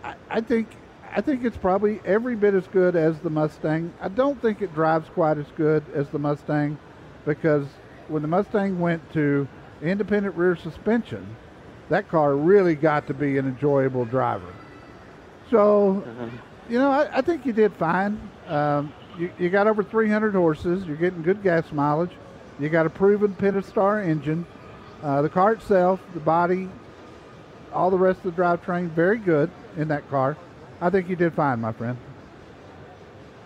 I, 0.02 0.14
I 0.30 0.40
think 0.40 0.68
I 1.14 1.20
think 1.20 1.44
it's 1.44 1.56
probably 1.56 2.00
every 2.04 2.36
bit 2.36 2.54
as 2.54 2.66
good 2.68 2.96
as 2.96 3.18
the 3.20 3.30
Mustang. 3.30 3.92
I 4.00 4.08
don't 4.08 4.40
think 4.40 4.62
it 4.62 4.74
drives 4.74 5.08
quite 5.10 5.36
as 5.36 5.46
good 5.56 5.84
as 5.94 6.08
the 6.08 6.18
Mustang 6.18 6.78
because 7.26 7.66
when 8.08 8.22
the 8.22 8.28
Mustang 8.28 8.80
went 8.80 9.12
to 9.12 9.46
independent 9.82 10.34
rear 10.34 10.56
suspension, 10.56 11.36
that 11.88 12.08
car 12.08 12.36
really 12.36 12.74
got 12.74 13.06
to 13.06 13.14
be 13.14 13.38
an 13.38 13.46
enjoyable 13.46 14.04
driver. 14.04 14.52
So, 15.50 16.04
you 16.68 16.78
know, 16.78 16.90
I, 16.90 17.18
I 17.18 17.20
think 17.22 17.46
you 17.46 17.52
did 17.52 17.72
fine. 17.74 18.20
Um, 18.46 18.92
you, 19.18 19.30
you 19.38 19.50
got 19.50 19.66
over 19.66 19.82
300 19.82 20.34
horses. 20.34 20.84
You're 20.84 20.96
getting 20.96 21.22
good 21.22 21.42
gas 21.42 21.70
mileage. 21.72 22.12
You 22.58 22.68
got 22.68 22.86
a 22.86 22.90
proven 22.90 23.34
Pentastar 23.34 24.06
engine. 24.06 24.46
Uh, 25.02 25.22
the 25.22 25.28
car 25.28 25.52
itself, 25.52 26.00
the 26.12 26.20
body, 26.20 26.68
all 27.72 27.90
the 27.90 27.98
rest 27.98 28.24
of 28.24 28.34
the 28.34 28.42
drivetrain, 28.42 28.90
very 28.90 29.18
good 29.18 29.50
in 29.76 29.88
that 29.88 30.08
car. 30.10 30.36
I 30.80 30.90
think 30.90 31.08
you 31.08 31.16
did 31.16 31.34
fine, 31.34 31.60
my 31.60 31.72
friend. 31.72 31.96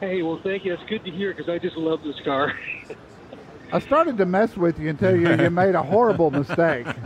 Hey, 0.01 0.23
well, 0.23 0.41
thank 0.43 0.65
you. 0.65 0.75
That's 0.75 0.89
good 0.89 1.05
to 1.05 1.11
hear 1.11 1.33
because 1.33 1.49
I 1.49 1.59
just 1.59 1.77
love 1.77 2.03
this 2.03 2.19
car. 2.25 2.59
I 3.73 3.79
started 3.81 4.19
to 4.19 4.27
mess 4.27 4.57
with 4.57 4.79
you 4.79 4.91
and 4.91 4.99
tell 4.99 5.17
you 5.17 5.31
you 5.35 5.51
made 5.51 5.75
a 5.75 5.83
horrible 5.83 6.31
mistake. 6.31 6.87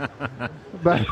But 0.83 1.07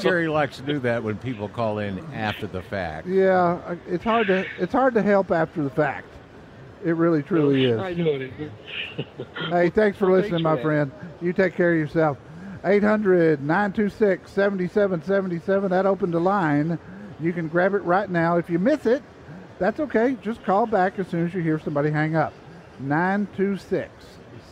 Jerry 0.00 0.26
likes 0.26 0.56
to 0.56 0.62
do 0.64 0.80
that 0.80 1.04
when 1.04 1.18
people 1.18 1.48
call 1.48 1.78
in 1.78 2.00
after 2.12 2.48
the 2.48 2.60
fact. 2.62 3.06
yeah, 3.06 3.76
it's 3.86 4.02
hard 4.02 4.26
to 4.26 4.44
it's 4.58 4.72
hard 4.72 4.94
to 4.94 5.02
help 5.02 5.30
after 5.30 5.62
the 5.62 5.70
fact. 5.70 6.08
It 6.84 6.96
really 6.96 7.22
truly 7.22 7.64
is. 7.64 7.78
I 7.78 7.92
know 7.94 8.08
it 8.16 8.22
is. 8.38 8.50
Hey, 9.50 9.70
thanks 9.70 9.96
for 9.98 10.06
Well, 10.06 10.16
listening, 10.16 10.42
thanks 10.42 10.44
my 10.44 10.56
for 10.56 10.62
friend. 10.62 10.92
You 11.22 11.32
take 11.32 11.54
care 11.54 11.72
of 11.72 11.78
yourself. 11.78 12.18
800 12.64 13.40
926 13.40 14.30
7777. 14.32 15.70
That 15.70 15.86
opened 15.86 16.14
a 16.14 16.18
line. 16.18 16.76
You 17.20 17.32
can 17.32 17.46
grab 17.46 17.74
it 17.74 17.82
right 17.84 18.10
now. 18.10 18.36
If 18.36 18.50
you 18.50 18.58
miss 18.58 18.84
it, 18.84 19.02
that's 19.60 19.78
okay. 19.78 20.16
Just 20.22 20.42
call 20.42 20.66
back 20.66 20.98
as 20.98 21.06
soon 21.06 21.24
as 21.24 21.32
you 21.32 21.40
hear 21.40 21.60
somebody 21.60 21.90
hang 21.92 22.16
up. 22.16 22.32
926 22.80 23.88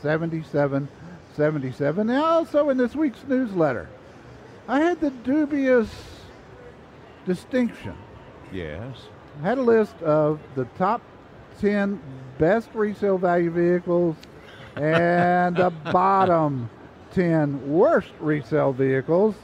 7777. 0.07 2.11
And 2.11 2.23
also 2.23 2.71
in 2.71 2.77
this 2.77 2.95
week's 2.95 3.25
newsletter, 3.27 3.89
I 4.69 4.81
had 4.81 5.01
the 5.01 5.11
dubious 5.11 5.89
distinction 7.25 7.97
Yes. 8.53 8.97
I 9.43 9.49
had 9.49 9.59
a 9.59 9.63
list 9.63 10.01
of 10.03 10.41
the 10.55 10.65
top 10.79 11.03
10 11.61 12.01
best 12.39 12.69
resale 12.75 13.19
value 13.19 13.51
vehicles 13.51 14.15
and 14.77 15.57
the 15.57 15.71
bottom 15.93 16.71
10 17.13 17.69
worst 17.69 18.11
resale 18.21 18.73
vehicles. 18.73 19.35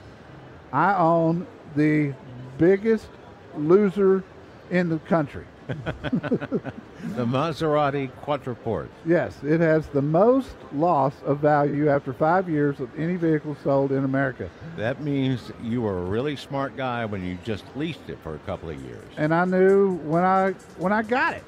I 0.73 0.95
own 0.95 1.47
the 1.75 2.15
biggest 2.59 3.09
loser 3.57 4.23
in 4.71 4.89
the 4.89 4.99
country. 5.01 5.45
The 7.03 7.27
Maserati 7.27 8.11
Quattroporte. 8.25 8.89
Yes, 9.05 9.37
it 9.43 9.61
has 9.61 9.87
the 9.89 10.01
most 10.01 10.55
loss 10.73 11.13
of 11.25 11.41
value 11.41 11.91
after 11.91 12.13
five 12.13 12.49
years 12.49 12.79
of 12.79 12.89
any 12.99 13.17
vehicle 13.17 13.57
sold 13.63 13.91
in 13.91 14.05
America. 14.05 14.49
That 14.77 15.03
means 15.03 15.53
you 15.63 15.83
were 15.83 15.99
a 15.99 16.03
really 16.05 16.37
smart 16.37 16.77
guy 16.77 17.05
when 17.05 17.25
you 17.27 17.37
just 17.45 17.65
leased 17.77 18.09
it 18.09 18.19
for 18.23 18.37
a 18.37 18.39
couple 18.41 18.71
of 18.71 18.81
years. 18.83 19.05
And 19.17 19.35
I 19.35 19.45
knew 19.45 19.97
when 20.05 20.23
I 20.23 20.53
when 20.79 20.93
I 20.93 21.03
got 21.03 21.35
it, 21.35 21.45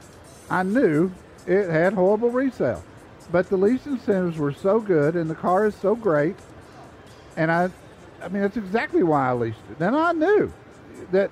I 0.51 0.65
knew 0.65 1.11
it 1.47 1.71
had 1.71 1.95
horrible 1.95 2.31
resale. 2.31 2.83
But 3.31 3.49
the 3.49 3.57
lease 3.57 3.87
incentives 3.87 4.37
were 4.37 4.53
so 4.53 4.81
good 4.81 5.15
and 5.15 5.31
the 5.31 5.35
car 5.37 5.67
is 5.67 5.75
so 5.77 5.95
great. 5.95 6.37
And 7.37 7.51
I 7.51 7.71
I 8.21 8.29
mean 8.29 8.43
that's 8.43 8.57
exactly 8.57 9.05
why 9.05 9.31
I 9.31 9.33
leased 9.33 9.59
it. 9.71 9.81
And 9.81 9.97
I 9.97 10.13
knew 10.13 10.53
that 11.13 11.31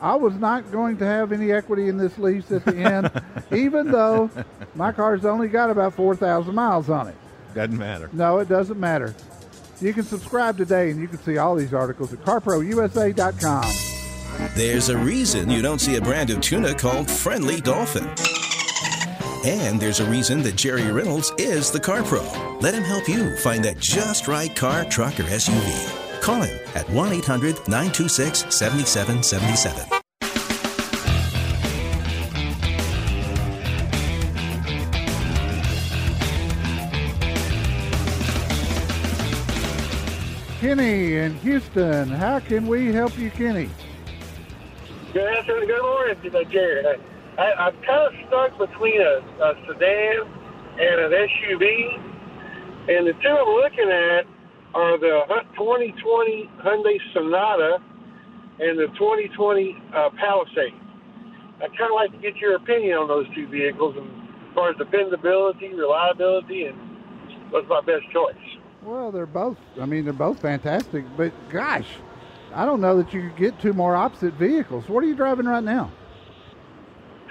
I 0.00 0.14
was 0.16 0.34
not 0.34 0.70
going 0.70 0.96
to 0.98 1.06
have 1.06 1.32
any 1.32 1.52
equity 1.52 1.88
in 1.88 1.96
this 1.96 2.18
lease 2.18 2.50
at 2.52 2.64
the 2.64 2.76
end, 2.76 3.10
even 3.56 3.90
though 3.90 4.30
my 4.74 4.92
car's 4.92 5.24
only 5.24 5.48
got 5.48 5.70
about 5.70 5.94
4,000 5.94 6.54
miles 6.54 6.90
on 6.90 7.08
it. 7.08 7.14
Doesn't 7.54 7.78
matter. 7.78 8.10
No, 8.12 8.38
it 8.38 8.48
doesn't 8.48 8.78
matter. 8.78 9.14
You 9.80 9.92
can 9.92 10.04
subscribe 10.04 10.56
today 10.56 10.90
and 10.90 11.00
you 11.00 11.08
can 11.08 11.18
see 11.18 11.38
all 11.38 11.54
these 11.54 11.74
articles 11.74 12.12
at 12.12 12.20
carprousa.com. 12.20 13.64
There's 14.56 14.88
a 14.88 14.98
reason 14.98 15.50
you 15.50 15.62
don't 15.62 15.80
see 15.80 15.96
a 15.96 16.00
brand 16.00 16.30
of 16.30 16.40
tuna 16.40 16.74
called 16.74 17.10
Friendly 17.10 17.60
Dolphin. 17.60 18.08
And 19.44 19.78
there's 19.78 20.00
a 20.00 20.10
reason 20.10 20.42
that 20.42 20.56
Jerry 20.56 20.90
Reynolds 20.90 21.30
is 21.38 21.70
the 21.70 21.78
Car 21.80 22.02
Pro. 22.02 22.22
Let 22.60 22.74
him 22.74 22.82
help 22.82 23.08
you 23.08 23.36
find 23.38 23.64
that 23.64 23.78
just 23.78 24.26
right 24.26 24.54
car, 24.56 24.84
truck, 24.86 25.20
or 25.20 25.24
SUV. 25.24 26.03
Call 26.24 26.40
him 26.40 26.58
at 26.74 26.88
1 26.88 27.12
800 27.12 27.68
926 27.68 28.46
7777. 28.48 30.00
Kenny 40.60 41.16
in 41.16 41.34
Houston, 41.40 42.08
how 42.08 42.40
can 42.40 42.66
we 42.66 42.90
help 42.90 43.18
you, 43.18 43.30
Kenny? 43.30 43.68
Good 45.12 45.26
afternoon, 45.26 45.66
good 45.66 45.82
morning, 45.82 46.50
Jerry. 46.50 46.86
I, 47.36 47.52
I'm 47.52 47.74
kind 47.82 48.06
of 48.06 48.14
stuck 48.26 48.56
between 48.56 48.98
a, 48.98 49.20
a 49.42 49.54
sedan 49.66 50.26
and 50.80 51.00
an 51.00 51.12
SUV, 51.12 52.00
and 52.88 53.06
the 53.08 53.12
two 53.12 53.28
I'm 53.28 53.46
looking 53.56 53.90
at 53.90 54.33
are 54.74 54.98
the 54.98 55.22
2020 55.56 56.50
Hyundai 56.58 56.98
Sonata 57.12 57.78
and 58.60 58.78
the 58.78 58.86
2020 58.98 59.76
uh, 59.94 60.10
Palisade. 60.18 60.74
I'd 61.62 61.70
kind 61.78 61.90
of 61.90 61.94
like 61.94 62.12
to 62.12 62.18
get 62.18 62.36
your 62.36 62.56
opinion 62.56 62.98
on 62.98 63.08
those 63.08 63.26
two 63.34 63.46
vehicles 63.48 63.94
and 63.96 64.06
as 64.06 64.54
far 64.54 64.70
as 64.70 64.76
dependability, 64.76 65.74
reliability, 65.74 66.64
and 66.66 66.76
what's 67.50 67.68
my 67.68 67.80
best 67.80 68.04
choice. 68.12 68.34
Well, 68.82 69.10
they're 69.10 69.26
both. 69.26 69.56
I 69.80 69.86
mean, 69.86 70.04
they're 70.04 70.12
both 70.12 70.40
fantastic. 70.40 71.04
But 71.16 71.32
gosh, 71.50 71.88
I 72.52 72.64
don't 72.64 72.80
know 72.80 72.96
that 72.98 73.12
you 73.12 73.30
could 73.30 73.38
get 73.38 73.60
two 73.60 73.72
more 73.72 73.96
opposite 73.96 74.34
vehicles. 74.34 74.88
What 74.88 75.02
are 75.02 75.06
you 75.06 75.16
driving 75.16 75.46
right 75.46 75.64
now? 75.64 75.90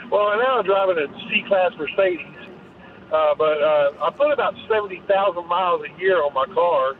Well, 0.09 0.25
right 0.25 0.43
now 0.45 0.59
I'm 0.59 0.65
driving 0.65 0.97
a 0.97 1.07
C-Class 1.29 1.71
Mercedes, 1.77 2.25
uh, 3.11 3.35
but 3.37 3.61
uh, 3.61 3.91
I 4.01 4.09
put 4.15 4.31
about 4.31 4.53
seventy 4.69 5.01
thousand 5.07 5.47
miles 5.47 5.81
a 5.83 5.99
year 5.99 6.23
on 6.23 6.33
my 6.33 6.45
car, 6.53 6.93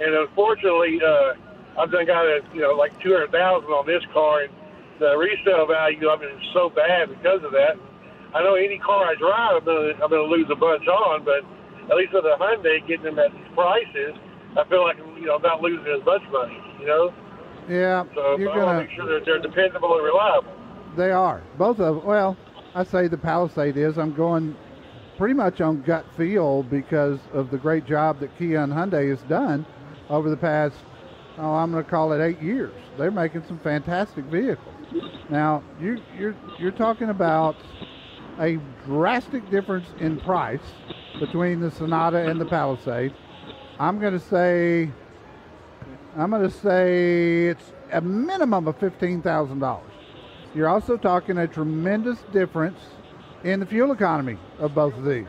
and 0.00 0.14
unfortunately, 0.14 1.00
uh, 1.02 1.34
I've 1.80 1.90
done 1.90 2.06
got 2.06 2.24
a 2.24 2.40
you 2.54 2.60
know 2.62 2.72
like 2.72 2.92
two 3.00 3.12
hundred 3.12 3.32
thousand 3.32 3.70
on 3.70 3.86
this 3.86 4.02
car, 4.12 4.42
and 4.42 4.52
the 4.98 5.16
resale 5.16 5.66
value 5.66 6.08
of 6.08 6.22
it 6.22 6.32
is 6.34 6.42
so 6.52 6.70
bad 6.70 7.08
because 7.10 7.42
of 7.44 7.52
that. 7.52 7.76
I 8.34 8.42
know 8.42 8.54
any 8.54 8.78
car 8.78 9.06
I 9.06 9.14
drive, 9.14 9.62
I'm 9.62 9.64
gonna 9.64 9.92
I'm 10.02 10.10
gonna 10.10 10.22
lose 10.30 10.48
a 10.50 10.56
bunch 10.56 10.86
on, 10.88 11.24
but 11.24 11.42
at 11.90 11.96
least 11.96 12.12
with 12.12 12.24
a 12.24 12.36
Hyundai 12.38 12.86
getting 12.86 13.04
them 13.04 13.18
at 13.18 13.32
these 13.32 13.46
prices, 13.54 14.14
I 14.58 14.64
feel 14.68 14.82
like 14.82 14.98
you 14.98 15.26
know 15.26 15.36
I'm 15.36 15.42
not 15.42 15.60
losing 15.62 15.86
as 15.92 16.04
much 16.04 16.22
money. 16.30 16.58
You 16.80 16.86
know. 16.86 17.14
Yeah, 17.68 18.04
So 18.14 18.36
you're 18.36 18.50
I 18.52 18.56
gonna. 18.56 18.78
to 18.80 18.86
make 18.86 18.94
sure 18.94 19.06
that 19.06 19.24
they're 19.24 19.40
dependable 19.40 19.94
and 19.96 20.04
reliable. 20.04 20.52
They 20.96 21.10
are 21.10 21.42
both 21.56 21.80
of. 21.80 22.04
Well, 22.04 22.36
I 22.74 22.84
say 22.84 23.08
the 23.08 23.16
Palisade 23.16 23.76
is. 23.76 23.96
I'm 23.98 24.12
going 24.14 24.54
pretty 25.16 25.34
much 25.34 25.60
on 25.60 25.80
gut 25.82 26.04
feel 26.16 26.62
because 26.64 27.20
of 27.32 27.50
the 27.50 27.56
great 27.56 27.86
job 27.86 28.20
that 28.20 28.36
Kia 28.36 28.60
and 28.62 28.72
Hyundai 28.72 29.08
has 29.10 29.22
done 29.22 29.64
over 30.10 30.30
the 30.30 30.36
past. 30.36 30.76
Oh, 31.38 31.54
I'm 31.54 31.72
going 31.72 31.84
to 31.84 31.90
call 31.90 32.12
it 32.12 32.24
eight 32.24 32.40
years. 32.40 32.74
They're 32.96 33.10
making 33.10 33.44
some 33.46 33.58
fantastic 33.58 34.24
vehicles. 34.26 34.74
Now 35.28 35.62
you 35.80 36.00
you're 36.16 36.36
you're 36.58 36.70
talking 36.70 37.08
about 37.08 37.56
a 38.38 38.58
drastic 38.86 39.48
difference 39.50 39.86
in 39.98 40.20
price 40.20 40.60
between 41.18 41.60
the 41.60 41.70
Sonata 41.70 42.18
and 42.18 42.40
the 42.40 42.44
Palisade. 42.44 43.14
I'm 43.78 43.98
going 43.98 44.12
to 44.12 44.24
say 44.24 44.90
I'm 46.16 46.30
going 46.30 46.48
to 46.48 46.56
say 46.56 47.46
it's 47.46 47.72
a 47.90 48.00
minimum 48.00 48.68
of 48.68 48.78
fifteen 48.78 49.22
thousand 49.22 49.58
dollars. 49.58 49.90
You're 50.54 50.68
also 50.68 50.96
talking 50.96 51.38
a 51.38 51.48
tremendous 51.48 52.18
difference 52.32 52.78
in 53.42 53.58
the 53.58 53.66
fuel 53.66 53.90
economy 53.90 54.38
of 54.60 54.74
both 54.74 54.94
of 54.94 55.04
these. 55.04 55.26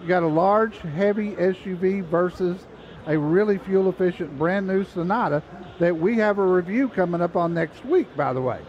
You 0.00 0.08
got 0.08 0.22
a 0.22 0.28
large, 0.28 0.78
heavy 0.78 1.32
SUV 1.32 2.04
versus 2.04 2.66
a 3.06 3.18
really 3.18 3.58
fuel 3.58 3.88
efficient 3.88 4.38
brand 4.38 4.66
new 4.66 4.84
Sonata 4.84 5.42
that 5.78 5.96
we 5.96 6.16
have 6.16 6.38
a 6.38 6.46
review 6.46 6.88
coming 6.88 7.20
up 7.20 7.36
on 7.36 7.54
next 7.54 7.84
week, 7.84 8.14
by 8.16 8.32
the 8.32 8.40
way. 8.40 8.60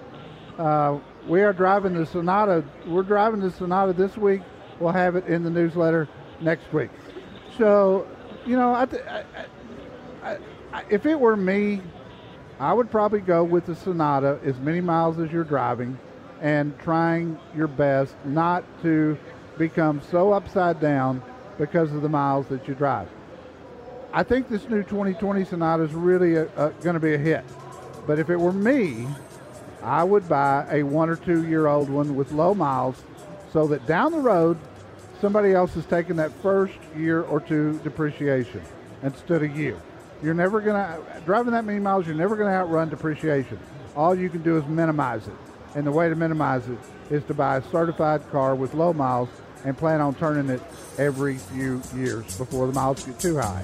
Uh, 0.57 0.99
we 1.27 1.41
are 1.41 1.53
driving 1.53 1.93
the 1.93 2.05
Sonata. 2.05 2.63
We're 2.87 3.03
driving 3.03 3.39
the 3.39 3.51
Sonata 3.51 3.93
this 3.93 4.17
week. 4.17 4.41
We'll 4.79 4.91
have 4.91 5.15
it 5.15 5.25
in 5.27 5.43
the 5.43 5.49
newsletter 5.49 6.07
next 6.41 6.71
week. 6.73 6.89
So, 7.57 8.07
you 8.45 8.57
know, 8.57 8.73
I, 8.73 8.87
I, 10.23 10.37
I, 10.73 10.83
if 10.89 11.05
it 11.05 11.19
were 11.19 11.37
me, 11.37 11.81
I 12.59 12.73
would 12.73 12.89
probably 12.91 13.21
go 13.21 13.43
with 13.43 13.65
the 13.65 13.75
Sonata 13.75 14.39
as 14.43 14.59
many 14.59 14.81
miles 14.81 15.19
as 15.19 15.31
you're 15.31 15.43
driving 15.43 15.97
and 16.41 16.77
trying 16.79 17.39
your 17.55 17.67
best 17.67 18.15
not 18.25 18.63
to 18.81 19.17
become 19.57 20.01
so 20.11 20.33
upside 20.33 20.79
down 20.79 21.21
because 21.57 21.93
of 21.93 22.01
the 22.01 22.09
miles 22.09 22.47
that 22.47 22.67
you 22.67 22.73
drive. 22.73 23.07
I 24.15 24.21
think 24.21 24.47
this 24.47 24.69
new 24.69 24.83
2020 24.83 25.43
Sonata 25.43 25.81
is 25.81 25.93
really 25.93 26.33
going 26.33 26.93
to 26.93 26.99
be 26.99 27.15
a 27.15 27.17
hit. 27.17 27.43
But 28.05 28.19
if 28.19 28.29
it 28.29 28.37
were 28.37 28.53
me, 28.53 29.07
I 29.81 30.03
would 30.03 30.29
buy 30.29 30.67
a 30.69 30.83
one 30.83 31.09
or 31.09 31.15
two 31.15 31.47
year 31.47 31.65
old 31.65 31.89
one 31.89 32.15
with 32.15 32.31
low 32.31 32.53
miles 32.53 33.01
so 33.51 33.65
that 33.67 33.87
down 33.87 34.11
the 34.11 34.19
road, 34.19 34.59
somebody 35.19 35.53
else 35.53 35.75
is 35.75 35.85
taking 35.87 36.15
that 36.17 36.31
first 36.43 36.75
year 36.95 37.23
or 37.23 37.39
two 37.39 37.79
depreciation 37.83 38.61
instead 39.01 39.41
of 39.41 39.57
you. 39.57 39.81
You're 40.21 40.35
never 40.35 40.61
going 40.61 40.75
to, 40.75 41.21
driving 41.25 41.51
that 41.53 41.65
many 41.65 41.79
miles, 41.79 42.05
you're 42.05 42.15
never 42.15 42.35
going 42.35 42.49
to 42.49 42.55
outrun 42.55 42.89
depreciation. 42.89 43.57
All 43.95 44.13
you 44.13 44.29
can 44.29 44.43
do 44.43 44.57
is 44.57 44.65
minimize 44.67 45.27
it. 45.27 45.33
And 45.73 45.87
the 45.87 45.91
way 45.91 46.07
to 46.07 46.15
minimize 46.15 46.69
it 46.69 46.77
is 47.09 47.23
to 47.25 47.33
buy 47.33 47.57
a 47.57 47.63
certified 47.71 48.29
car 48.29 48.53
with 48.53 48.75
low 48.75 48.93
miles 48.93 49.29
and 49.65 49.75
plan 49.75 50.01
on 50.01 50.13
turning 50.15 50.49
it 50.51 50.61
every 50.99 51.37
few 51.37 51.81
years 51.95 52.37
before 52.37 52.67
the 52.67 52.73
miles 52.73 53.03
get 53.03 53.19
too 53.19 53.37
high. 53.37 53.63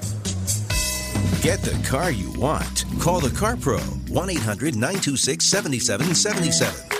Get 1.42 1.62
the 1.62 1.82
car 1.88 2.10
you 2.10 2.30
want. 2.32 2.84
Call 3.00 3.18
the 3.18 3.30
Car 3.30 3.56
Pro 3.56 3.78
1 3.78 4.30
800 4.30 4.74
926 4.74 5.42
7777. 5.42 6.90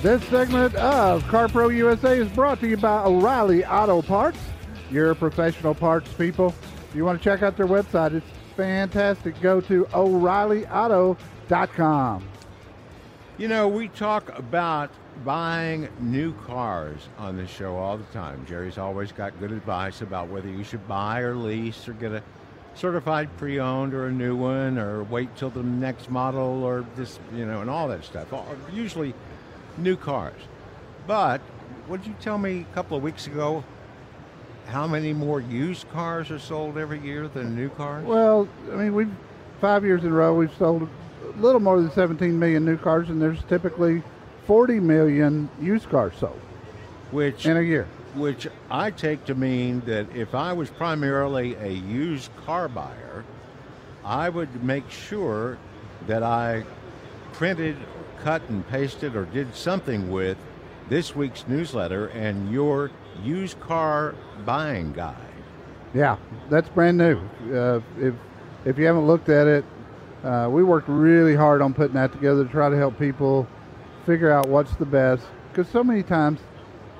This 0.00 0.22
segment 0.28 0.76
of 0.76 1.24
CarPro 1.24 1.76
USA 1.76 2.16
is 2.16 2.28
brought 2.28 2.60
to 2.60 2.68
you 2.68 2.76
by 2.76 3.02
O'Reilly 3.02 3.64
Auto 3.64 4.02
Parts, 4.02 4.38
your 4.88 5.16
professional 5.16 5.74
parts 5.74 6.12
people. 6.12 6.54
If 6.88 6.94
you 6.94 7.04
want 7.04 7.18
to 7.18 7.24
check 7.24 7.42
out 7.42 7.56
their 7.56 7.66
website, 7.66 8.14
it's 8.14 8.24
fantastic. 8.58 9.40
Go 9.40 9.62
to 9.62 9.88
O'ReillyAuto.com. 9.94 12.28
You 13.38 13.46
know, 13.46 13.68
we 13.68 13.86
talk 13.86 14.36
about 14.36 14.90
buying 15.24 15.88
new 16.00 16.32
cars 16.32 17.08
on 17.18 17.36
this 17.36 17.48
show 17.48 17.76
all 17.76 17.96
the 17.96 18.02
time. 18.06 18.44
Jerry's 18.46 18.76
always 18.76 19.12
got 19.12 19.38
good 19.38 19.52
advice 19.52 20.02
about 20.02 20.26
whether 20.26 20.48
you 20.48 20.64
should 20.64 20.88
buy 20.88 21.20
or 21.20 21.36
lease 21.36 21.86
or 21.86 21.92
get 21.92 22.10
a 22.10 22.20
certified 22.74 23.28
pre-owned 23.36 23.94
or 23.94 24.06
a 24.06 24.12
new 24.12 24.34
one 24.34 24.76
or 24.76 25.04
wait 25.04 25.36
till 25.36 25.50
the 25.50 25.62
next 25.62 26.10
model 26.10 26.64
or 26.64 26.84
this, 26.96 27.20
you 27.36 27.46
know, 27.46 27.60
and 27.60 27.70
all 27.70 27.86
that 27.86 28.04
stuff. 28.04 28.26
Usually 28.72 29.14
new 29.76 29.96
cars. 29.96 30.40
But 31.06 31.40
what 31.86 32.02
did 32.02 32.08
you 32.08 32.16
tell 32.20 32.38
me 32.38 32.66
a 32.68 32.74
couple 32.74 32.96
of 32.96 33.04
weeks 33.04 33.28
ago? 33.28 33.62
How 34.68 34.86
many 34.86 35.14
more 35.14 35.40
used 35.40 35.88
cars 35.90 36.30
are 36.30 36.38
sold 36.38 36.76
every 36.76 37.00
year 37.00 37.26
than 37.26 37.56
new 37.56 37.70
cars? 37.70 38.04
Well, 38.04 38.46
I 38.70 38.76
mean, 38.76 38.94
we've 38.94 39.10
five 39.60 39.84
years 39.84 40.04
in 40.04 40.10
a 40.10 40.14
row 40.14 40.34
we've 40.34 40.54
sold 40.56 40.82
a 40.82 41.40
little 41.40 41.60
more 41.60 41.80
than 41.80 41.90
17 41.90 42.38
million 42.38 42.64
new 42.64 42.76
cars, 42.76 43.08
and 43.08 43.20
there's 43.20 43.42
typically 43.44 44.02
40 44.46 44.78
million 44.80 45.48
used 45.60 45.88
cars 45.88 46.14
sold 46.18 46.38
which 47.10 47.46
in 47.46 47.56
a 47.56 47.62
year. 47.62 47.86
which 48.14 48.46
I 48.70 48.90
take 48.90 49.24
to 49.26 49.34
mean 49.34 49.80
that 49.86 50.14
if 50.14 50.34
I 50.34 50.52
was 50.52 50.70
primarily 50.70 51.54
a 51.54 51.70
used 51.70 52.34
car 52.44 52.68
buyer, 52.68 53.24
I 54.04 54.28
would 54.28 54.62
make 54.62 54.90
sure 54.90 55.58
that 56.06 56.22
I 56.22 56.64
printed, 57.32 57.76
cut, 58.22 58.42
and 58.48 58.66
pasted 58.68 59.16
or 59.16 59.24
did 59.24 59.54
something 59.54 60.10
with 60.10 60.36
this 60.88 61.14
week's 61.16 61.46
newsletter 61.48 62.06
and 62.08 62.52
your 62.52 62.90
used 63.22 63.60
car 63.60 64.14
buying 64.44 64.92
guide. 64.92 65.16
Yeah, 65.94 66.16
that's 66.50 66.68
brand 66.70 66.98
new. 66.98 67.18
Uh, 67.52 67.80
if 67.98 68.14
if 68.64 68.78
you 68.78 68.86
haven't 68.86 69.06
looked 69.06 69.28
at 69.28 69.46
it, 69.46 69.64
uh, 70.24 70.48
we 70.50 70.62
worked 70.64 70.88
really 70.88 71.34
hard 71.36 71.62
on 71.62 71.74
putting 71.74 71.94
that 71.94 72.12
together 72.12 72.44
to 72.44 72.50
try 72.50 72.68
to 72.68 72.76
help 72.76 72.98
people 72.98 73.46
figure 74.06 74.30
out 74.30 74.48
what's 74.48 74.74
the 74.76 74.86
best. 74.86 75.24
Because 75.50 75.68
so 75.68 75.82
many 75.84 76.02
times 76.02 76.40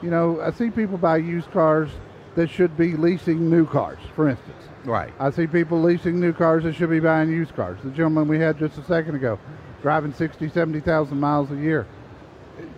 You 0.03 0.11
know, 0.11 0.41
I 0.41 0.53
see 0.53 0.71
people 0.71 0.99
buy 0.99 1.17
used 1.19 1.51
cars 1.51 1.91
that 2.37 2.49
should 2.51 2.77
be 2.77 2.97
leasing 2.97 3.51
new 3.51 3.67
cars, 3.67 3.99
for 4.15 4.29
instance. 4.29 4.63
Right. 4.85 5.13
I 5.19 5.31
see 5.31 5.47
people 5.49 5.83
leasing 5.83 6.21
new 6.21 6.33
cars 6.33 6.65
that 6.65 6.75
should 6.75 6.91
be 6.91 7.01
buying 7.01 7.31
used 7.31 7.57
cars. 7.57 7.79
The 7.83 7.91
gentleman 7.91 8.29
we 8.29 8.39
had 8.39 8.59
just 8.59 8.79
a 8.79 8.85
second 8.85 9.17
ago, 9.17 9.41
driving 9.83 10.13
60, 10.13 10.49
70,000 10.51 11.19
miles 11.19 11.51
a 11.51 11.57
year, 11.57 11.87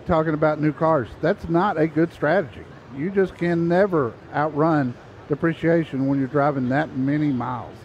talking 0.05 0.33
about 0.33 0.61
new 0.61 0.73
cars. 0.73 1.07
That's 1.21 1.49
not 1.49 1.79
a 1.79 1.87
good 1.87 2.13
strategy. 2.13 2.63
You 2.95 3.09
just 3.09 3.37
can 3.37 3.67
never 3.67 4.13
outrun 4.33 4.93
depreciation 5.27 6.07
when 6.07 6.19
you're 6.19 6.27
driving 6.27 6.69
that 6.69 6.97
many 6.97 7.27
miles. 7.27 7.77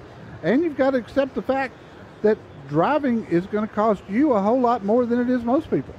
And 0.43 0.63
you've 0.63 0.77
got 0.77 0.91
to 0.91 0.99
accept 0.99 1.35
the 1.35 1.43
fact 1.43 1.75
that 2.23 2.39
driving 2.69 3.25
is 3.27 3.47
going 3.47 3.67
to 3.67 3.73
cost 3.73 4.03
you 4.09 4.33
a 4.33 4.43
whole 4.43 4.61
lot 4.61 4.85
more 4.85 5.07
than 5.07 5.21
it 5.21 5.31
is 5.31 5.45
most 5.45 5.71
people. 5.71 5.95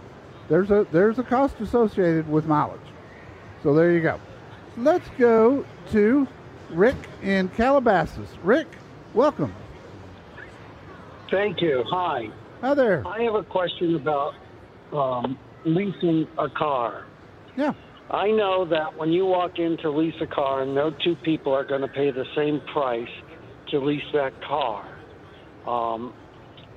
There's 0.50 0.72
a 0.72 0.88
there's 0.92 1.20
a 1.20 1.24
cost 1.24 1.60
associated 1.60 2.30
with 2.30 2.46
mileage. 2.46 2.80
So 3.64 3.74
there 3.74 3.92
you 3.92 4.02
go. 4.02 4.20
Let's 4.78 5.10
go 5.18 5.66
to 5.92 6.28
Rick 6.70 6.96
in 7.24 7.50
Calabasas. 7.50 8.30
Rick, 8.44 8.68
welcome. 9.14 9.54
Thank 11.30 11.62
you. 11.62 11.84
Hi. 11.90 12.30
Hi 12.62 12.74
there. 12.74 13.06
I 13.06 13.24
have 13.24 13.36
a 13.36 13.44
question 13.44 13.96
about 13.96 14.36
um, 14.94 15.38
leasing 15.66 16.28
a 16.38 16.50
car. 16.50 17.06
Yeah. 17.56 17.74
I 18.10 18.32
know 18.32 18.66
that 18.66 18.98
when 18.98 19.12
you 19.12 19.26
walk 19.26 19.60
in 19.60 19.78
to 19.78 19.90
lease 19.90 20.16
a 20.22 20.28
car, 20.28 20.66
no 20.66 20.92
two 21.04 21.16
people 21.24 21.54
are 21.54 21.66
going 21.66 21.82
to 21.82 21.88
pay 21.90 22.12
the 22.12 22.26
same 22.36 22.62
price 22.72 23.10
to 23.70 23.80
lease 23.80 24.04
that 24.14 24.42
car. 24.44 24.88
Um, 25.68 26.14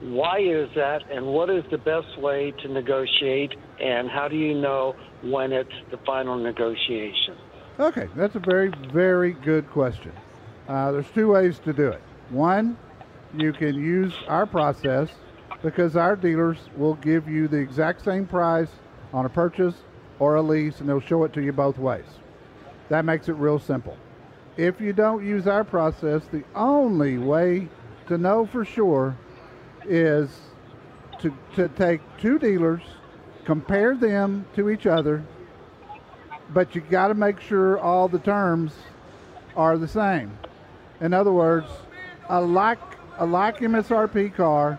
why 0.00 0.40
is 0.40 0.68
that, 0.74 1.02
and 1.10 1.26
what 1.26 1.50
is 1.50 1.62
the 1.70 1.78
best 1.78 2.18
way 2.18 2.52
to 2.62 2.68
negotiate, 2.68 3.52
and 3.80 4.08
how 4.08 4.28
do 4.28 4.36
you 4.36 4.54
know 4.54 4.96
when 5.22 5.52
it's 5.52 5.70
the 5.90 5.98
final 5.98 6.36
negotiation? 6.36 7.36
Okay, 7.78 8.08
that's 8.16 8.34
a 8.34 8.40
very, 8.40 8.72
very 8.92 9.32
good 9.32 9.70
question. 9.70 10.12
Uh, 10.68 10.90
there's 10.92 11.10
two 11.14 11.28
ways 11.28 11.58
to 11.60 11.72
do 11.72 11.88
it. 11.88 12.00
One, 12.30 12.76
you 13.36 13.52
can 13.52 13.74
use 13.74 14.14
our 14.26 14.46
process 14.46 15.10
because 15.62 15.96
our 15.96 16.16
dealers 16.16 16.58
will 16.76 16.94
give 16.94 17.28
you 17.28 17.48
the 17.48 17.56
exact 17.56 18.04
same 18.04 18.26
price 18.26 18.70
on 19.12 19.26
a 19.26 19.28
purchase 19.28 19.74
or 20.18 20.36
a 20.36 20.42
lease, 20.42 20.80
and 20.80 20.88
they'll 20.88 21.00
show 21.00 21.24
it 21.24 21.32
to 21.32 21.42
you 21.42 21.52
both 21.52 21.78
ways. 21.78 22.04
That 22.88 23.04
makes 23.04 23.28
it 23.28 23.34
real 23.34 23.58
simple. 23.58 23.96
If 24.56 24.80
you 24.80 24.92
don't 24.92 25.24
use 25.24 25.46
our 25.46 25.64
process, 25.64 26.22
the 26.30 26.44
only 26.54 27.18
way 27.18 27.68
to 28.08 28.18
know 28.18 28.46
for 28.46 28.64
sure 28.64 29.16
is 29.84 30.28
to, 31.20 31.34
to 31.54 31.68
take 31.68 32.00
two 32.18 32.38
dealers, 32.38 32.82
compare 33.44 33.96
them 33.96 34.46
to 34.56 34.68
each 34.70 34.86
other, 34.86 35.24
but 36.52 36.74
you 36.74 36.80
got 36.80 37.08
to 37.08 37.14
make 37.14 37.40
sure 37.40 37.78
all 37.78 38.08
the 38.08 38.18
terms 38.18 38.72
are 39.56 39.78
the 39.78 39.88
same. 39.88 40.36
In 41.00 41.14
other 41.14 41.32
words, 41.32 41.68
a 42.28 42.40
like 42.40 42.78
a 43.18 43.26
like 43.26 43.58
MSRP 43.58 44.34
car 44.34 44.78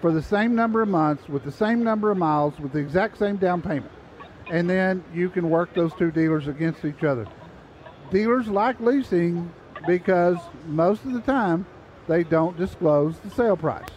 for 0.00 0.12
the 0.12 0.22
same 0.22 0.54
number 0.54 0.82
of 0.82 0.88
months 0.88 1.28
with 1.28 1.44
the 1.44 1.52
same 1.52 1.82
number 1.82 2.10
of 2.10 2.18
miles 2.18 2.58
with 2.60 2.72
the 2.72 2.78
exact 2.78 3.18
same 3.18 3.36
down 3.36 3.60
payment. 3.62 3.90
And 4.50 4.68
then 4.68 5.04
you 5.12 5.28
can 5.28 5.50
work 5.50 5.74
those 5.74 5.92
two 5.94 6.10
dealers 6.10 6.48
against 6.48 6.84
each 6.84 7.04
other. 7.04 7.26
Dealers 8.10 8.48
like 8.48 8.80
leasing 8.80 9.52
because 9.86 10.38
most 10.66 11.04
of 11.04 11.12
the 11.12 11.20
time 11.20 11.66
they 12.06 12.24
don't 12.24 12.56
disclose 12.56 13.18
the 13.18 13.30
sale 13.30 13.56
price. 13.56 13.88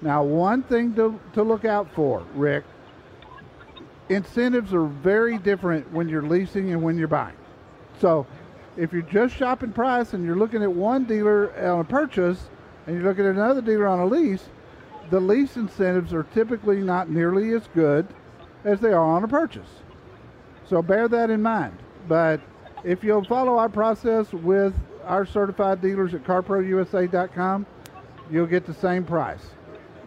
Now, 0.00 0.22
one 0.22 0.62
thing 0.62 0.94
to, 0.94 1.18
to 1.34 1.42
look 1.42 1.64
out 1.64 1.92
for, 1.94 2.24
Rick, 2.34 2.64
incentives 4.08 4.72
are 4.72 4.86
very 4.86 5.38
different 5.38 5.92
when 5.92 6.08
you're 6.08 6.22
leasing 6.22 6.72
and 6.72 6.82
when 6.82 6.96
you're 6.96 7.08
buying. 7.08 7.36
So, 8.00 8.26
if 8.76 8.92
you're 8.92 9.02
just 9.02 9.34
shopping 9.34 9.72
price 9.72 10.12
and 10.12 10.24
you're 10.24 10.36
looking 10.36 10.62
at 10.62 10.72
one 10.72 11.04
dealer 11.04 11.52
on 11.58 11.80
a 11.80 11.84
purchase 11.84 12.48
and 12.86 12.94
you're 12.94 13.04
looking 13.04 13.26
at 13.26 13.34
another 13.34 13.60
dealer 13.60 13.88
on 13.88 13.98
a 13.98 14.06
lease, 14.06 14.48
the 15.10 15.20
lease 15.20 15.56
incentives 15.56 16.12
are 16.12 16.24
typically 16.24 16.80
not 16.80 17.10
nearly 17.10 17.52
as 17.52 17.62
good 17.74 18.06
as 18.64 18.80
they 18.80 18.92
are 18.92 19.04
on 19.04 19.24
a 19.24 19.28
purchase. 19.28 19.68
So 20.68 20.82
bear 20.82 21.08
that 21.08 21.30
in 21.30 21.42
mind. 21.42 21.76
But 22.06 22.40
if 22.84 23.02
you'll 23.02 23.24
follow 23.24 23.58
our 23.58 23.68
process 23.68 24.32
with 24.32 24.74
our 25.04 25.24
certified 25.24 25.80
dealers 25.80 26.14
at 26.14 26.24
carprousa.com, 26.24 27.66
you'll 28.30 28.46
get 28.46 28.66
the 28.66 28.74
same 28.74 29.04
price. 29.04 29.50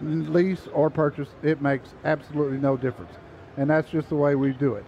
Lease 0.02 0.68
or 0.74 0.90
purchase, 0.90 1.30
it 1.44 1.62
makes 1.62 1.90
absolutely 2.06 2.58
no 2.58 2.78
difference. 2.78 3.12
And 3.58 3.70
that's 3.70 3.90
just 3.90 4.10
the 4.10 4.16
way 4.16 4.36
we 4.36 4.52
do 4.54 4.76
it. 4.76 4.86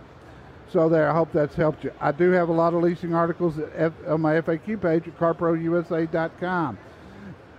So 0.69 0.89
there, 0.89 1.09
I 1.09 1.13
hope 1.13 1.31
that's 1.31 1.55
helped 1.55 1.83
you. 1.83 1.91
I 1.99 2.11
do 2.11 2.31
have 2.31 2.49
a 2.49 2.53
lot 2.53 2.73
of 2.73 2.81
leasing 2.81 3.13
articles 3.13 3.59
F, 3.75 3.93
on 4.07 4.21
my 4.21 4.41
FAQ 4.41 4.81
page 4.81 5.07
at 5.07 5.17
carprousa.com. 5.19 6.77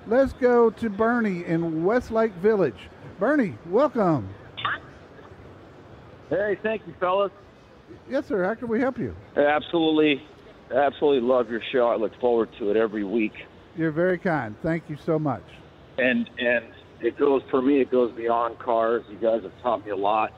Let's 0.06 0.34
go 0.34 0.68
to 0.70 0.90
Bernie 0.90 1.44
in 1.46 1.84
Westlake 1.84 2.32
Village. 2.34 2.76
Bernie, 3.18 3.56
welcome. 3.70 4.28
Hey, 6.28 6.58
thank 6.62 6.86
you, 6.86 6.94
fellas. 7.00 7.32
Yes, 8.08 8.26
sir. 8.26 8.44
How 8.44 8.54
can 8.54 8.68
we 8.68 8.80
help 8.80 8.98
you? 8.98 9.14
Absolutely, 9.36 10.22
absolutely 10.74 11.26
love 11.26 11.50
your 11.50 11.62
show. 11.72 11.88
I 11.88 11.96
look 11.96 12.18
forward 12.20 12.50
to 12.58 12.70
it 12.70 12.76
every 12.76 13.04
week. 13.04 13.32
You're 13.76 13.92
very 13.92 14.18
kind. 14.18 14.54
Thank 14.62 14.90
you 14.90 14.96
so 14.96 15.18
much. 15.18 15.44
And 15.96 16.28
and 16.38 16.66
it 17.00 17.18
goes 17.18 17.42
for 17.50 17.62
me. 17.62 17.80
It 17.80 17.90
goes 17.90 18.12
beyond 18.12 18.58
cars. 18.58 19.04
You 19.08 19.16
guys 19.16 19.42
have 19.42 19.52
taught 19.62 19.84
me 19.86 19.92
a 19.92 19.96
lot. 19.96 20.32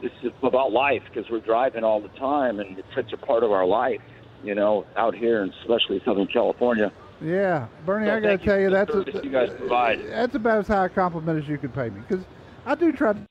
This 0.00 0.12
is 0.22 0.30
about 0.42 0.70
life 0.70 1.02
because 1.08 1.28
we're 1.30 1.40
driving 1.40 1.82
all 1.82 2.00
the 2.00 2.08
time, 2.10 2.60
and 2.60 2.78
it's 2.78 2.94
such 2.94 3.12
a 3.12 3.16
part 3.16 3.42
of 3.42 3.50
our 3.50 3.66
life. 3.66 4.02
You 4.44 4.54
know, 4.54 4.86
out 4.96 5.16
here, 5.16 5.42
and 5.42 5.52
especially 5.62 6.00
Southern 6.04 6.28
California. 6.28 6.92
Yeah, 7.20 7.66
Bernie, 7.84 8.06
So 8.06 8.14
I 8.14 8.20
got 8.20 8.40
to 8.40 8.46
tell 8.46 8.60
you 8.60 8.70
that's 8.70 8.92
service 8.92 9.16
you 9.24 9.30
guys 9.30 9.48
provide. 9.58 9.98
that's 10.08 10.34
about 10.36 10.60
as 10.60 10.68
high 10.68 10.86
a 10.86 10.88
compliment 10.88 11.42
as 11.42 11.48
you 11.48 11.58
could 11.58 11.74
pay 11.74 11.90
me 11.90 12.00
because 12.06 12.24
I 12.64 12.74
do 12.76 12.92
try 12.92 13.12
to 13.12 13.26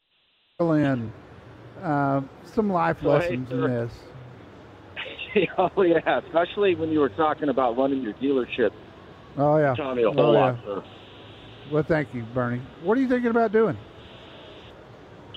fill 0.58 0.74
in 0.74 1.12
uh, 1.82 2.22
some 2.44 2.70
life 2.70 2.98
hey, 3.00 3.08
lessons 3.08 3.52
in 3.52 3.62
this. 3.62 3.92
oh 5.58 5.82
yeah, 5.84 6.20
especially 6.26 6.76
when 6.76 6.90
you 6.90 7.00
were 7.00 7.10
talking 7.10 7.48
about 7.48 7.78
running 7.78 8.02
your 8.02 8.14
dealership. 8.16 8.72
Oh 9.38 9.58
yeah, 9.58 9.74
me 9.94 10.04
a 10.04 10.10
oh, 10.10 10.14
whole 10.14 10.34
yeah. 10.34 10.40
lot, 10.40 10.60
sir. 10.66 10.84
Well, 11.72 11.84
thank 11.84 12.14
you, 12.14 12.26
Bernie. 12.34 12.62
What 12.84 12.98
are 12.98 13.02
you 13.02 13.08
thinking 13.08 13.32
about 13.32 13.52
doing? 13.52 13.78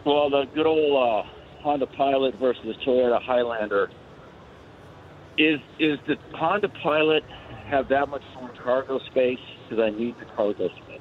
Well, 0.05 0.31
the 0.31 0.45
good 0.55 0.67
old 0.67 1.25
uh, 1.25 1.29
Honda 1.63 1.87
Pilot 1.87 2.35
versus 2.41 2.63
the 2.65 2.75
Toyota 2.87 3.21
Highlander. 3.23 3.91
Is 5.41 5.59
is 5.79 5.99
the 6.07 6.19
Honda 6.35 6.69
Pilot 6.69 7.25
have 7.65 7.89
that 7.89 8.11
much 8.11 8.21
more 8.39 8.51
cargo 8.63 8.99
space? 8.99 9.39
Because 9.67 9.83
I 9.83 9.89
need 9.89 10.19
the 10.19 10.27
cargo 10.27 10.69
space. 10.69 11.01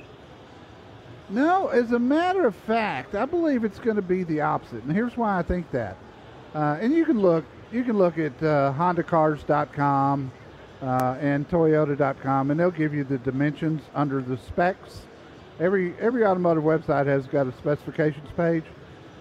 No, 1.29 1.67
as 1.67 1.91
a 1.91 1.99
matter 1.99 2.47
of 2.47 2.55
fact, 2.55 3.15
I 3.15 3.25
believe 3.25 3.65
it's 3.65 3.79
going 3.79 3.97
to 3.97 4.01
be 4.01 4.23
the 4.23 4.39
opposite, 4.39 4.81
and 4.83 4.93
here's 4.93 5.17
why 5.17 5.37
I 5.37 5.43
think 5.43 5.69
that. 5.71 5.97
Uh, 6.55 6.77
and 6.79 6.93
you 6.93 7.03
can 7.03 7.19
look, 7.19 7.43
you 7.69 7.83
can 7.83 7.97
look 7.97 8.17
at 8.17 8.31
uh, 8.41 8.73
HondaCars.com 8.77 10.31
uh, 10.81 11.17
and 11.19 11.47
Toyota.com, 11.49 12.49
and 12.49 12.57
they'll 12.57 12.71
give 12.71 12.93
you 12.93 13.03
the 13.03 13.17
dimensions 13.17 13.81
under 13.93 14.21
the 14.21 14.37
specs. 14.37 15.01
Every 15.59 15.93
every 15.99 16.25
automotive 16.25 16.63
website 16.63 17.07
has 17.07 17.27
got 17.27 17.45
a 17.45 17.51
specifications 17.57 18.29
page, 18.37 18.63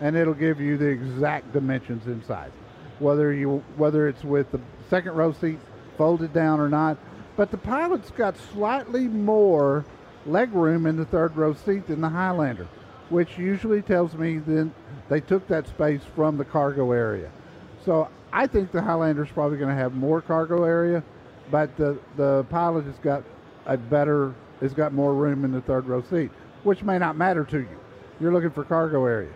and 0.00 0.14
it'll 0.14 0.32
give 0.32 0.60
you 0.60 0.78
the 0.78 0.86
exact 0.86 1.52
dimensions 1.52 2.06
inside, 2.06 2.52
whether 3.00 3.32
you 3.32 3.64
whether 3.76 4.06
it's 4.06 4.22
with 4.22 4.52
the 4.52 4.60
second 4.90 5.12
row 5.14 5.32
seat 5.32 5.58
folded 5.96 6.32
down 6.32 6.60
or 6.60 6.68
not. 6.68 6.96
But 7.36 7.50
the 7.50 7.58
Pilot's 7.58 8.10
got 8.10 8.36
slightly 8.52 9.06
more 9.06 9.84
leg 10.26 10.52
room 10.52 10.86
in 10.86 10.96
the 10.96 11.04
third 11.04 11.36
row 11.36 11.54
seat 11.54 11.86
than 11.86 12.00
the 12.00 12.08
Highlander, 12.08 12.66
which 13.10 13.38
usually 13.38 13.80
tells 13.82 14.14
me 14.14 14.38
that 14.38 14.70
they 15.08 15.20
took 15.20 15.46
that 15.48 15.66
space 15.68 16.02
from 16.14 16.36
the 16.36 16.44
cargo 16.44 16.92
area. 16.92 17.30
So 17.84 18.08
I 18.32 18.46
think 18.46 18.72
the 18.72 18.82
Highlander's 18.82 19.30
probably 19.30 19.56
going 19.58 19.70
to 19.70 19.80
have 19.80 19.94
more 19.94 20.20
cargo 20.20 20.64
area, 20.64 21.02
but 21.50 21.76
the 21.76 21.98
the 22.16 22.44
Pilot 22.50 22.84
has 22.84 22.98
got 22.98 23.22
a 23.66 23.76
better 23.76 24.34
has 24.60 24.74
got 24.74 24.92
more 24.92 25.14
room 25.14 25.44
in 25.44 25.52
the 25.52 25.60
third 25.60 25.86
row 25.86 26.02
seat, 26.02 26.30
which 26.64 26.82
may 26.82 26.98
not 26.98 27.16
matter 27.16 27.44
to 27.44 27.58
you. 27.58 27.78
You're 28.20 28.32
looking 28.32 28.50
for 28.50 28.64
cargo 28.64 29.04
area. 29.06 29.30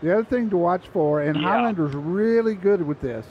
The 0.00 0.12
other 0.12 0.24
thing 0.24 0.48
to 0.50 0.56
watch 0.56 0.86
for, 0.92 1.20
and 1.20 1.36
Yeah. 1.36 1.42
Highlander's 1.48 1.94
really 1.96 2.54
good 2.54 2.80
with 2.86 3.00
this, 3.00 3.26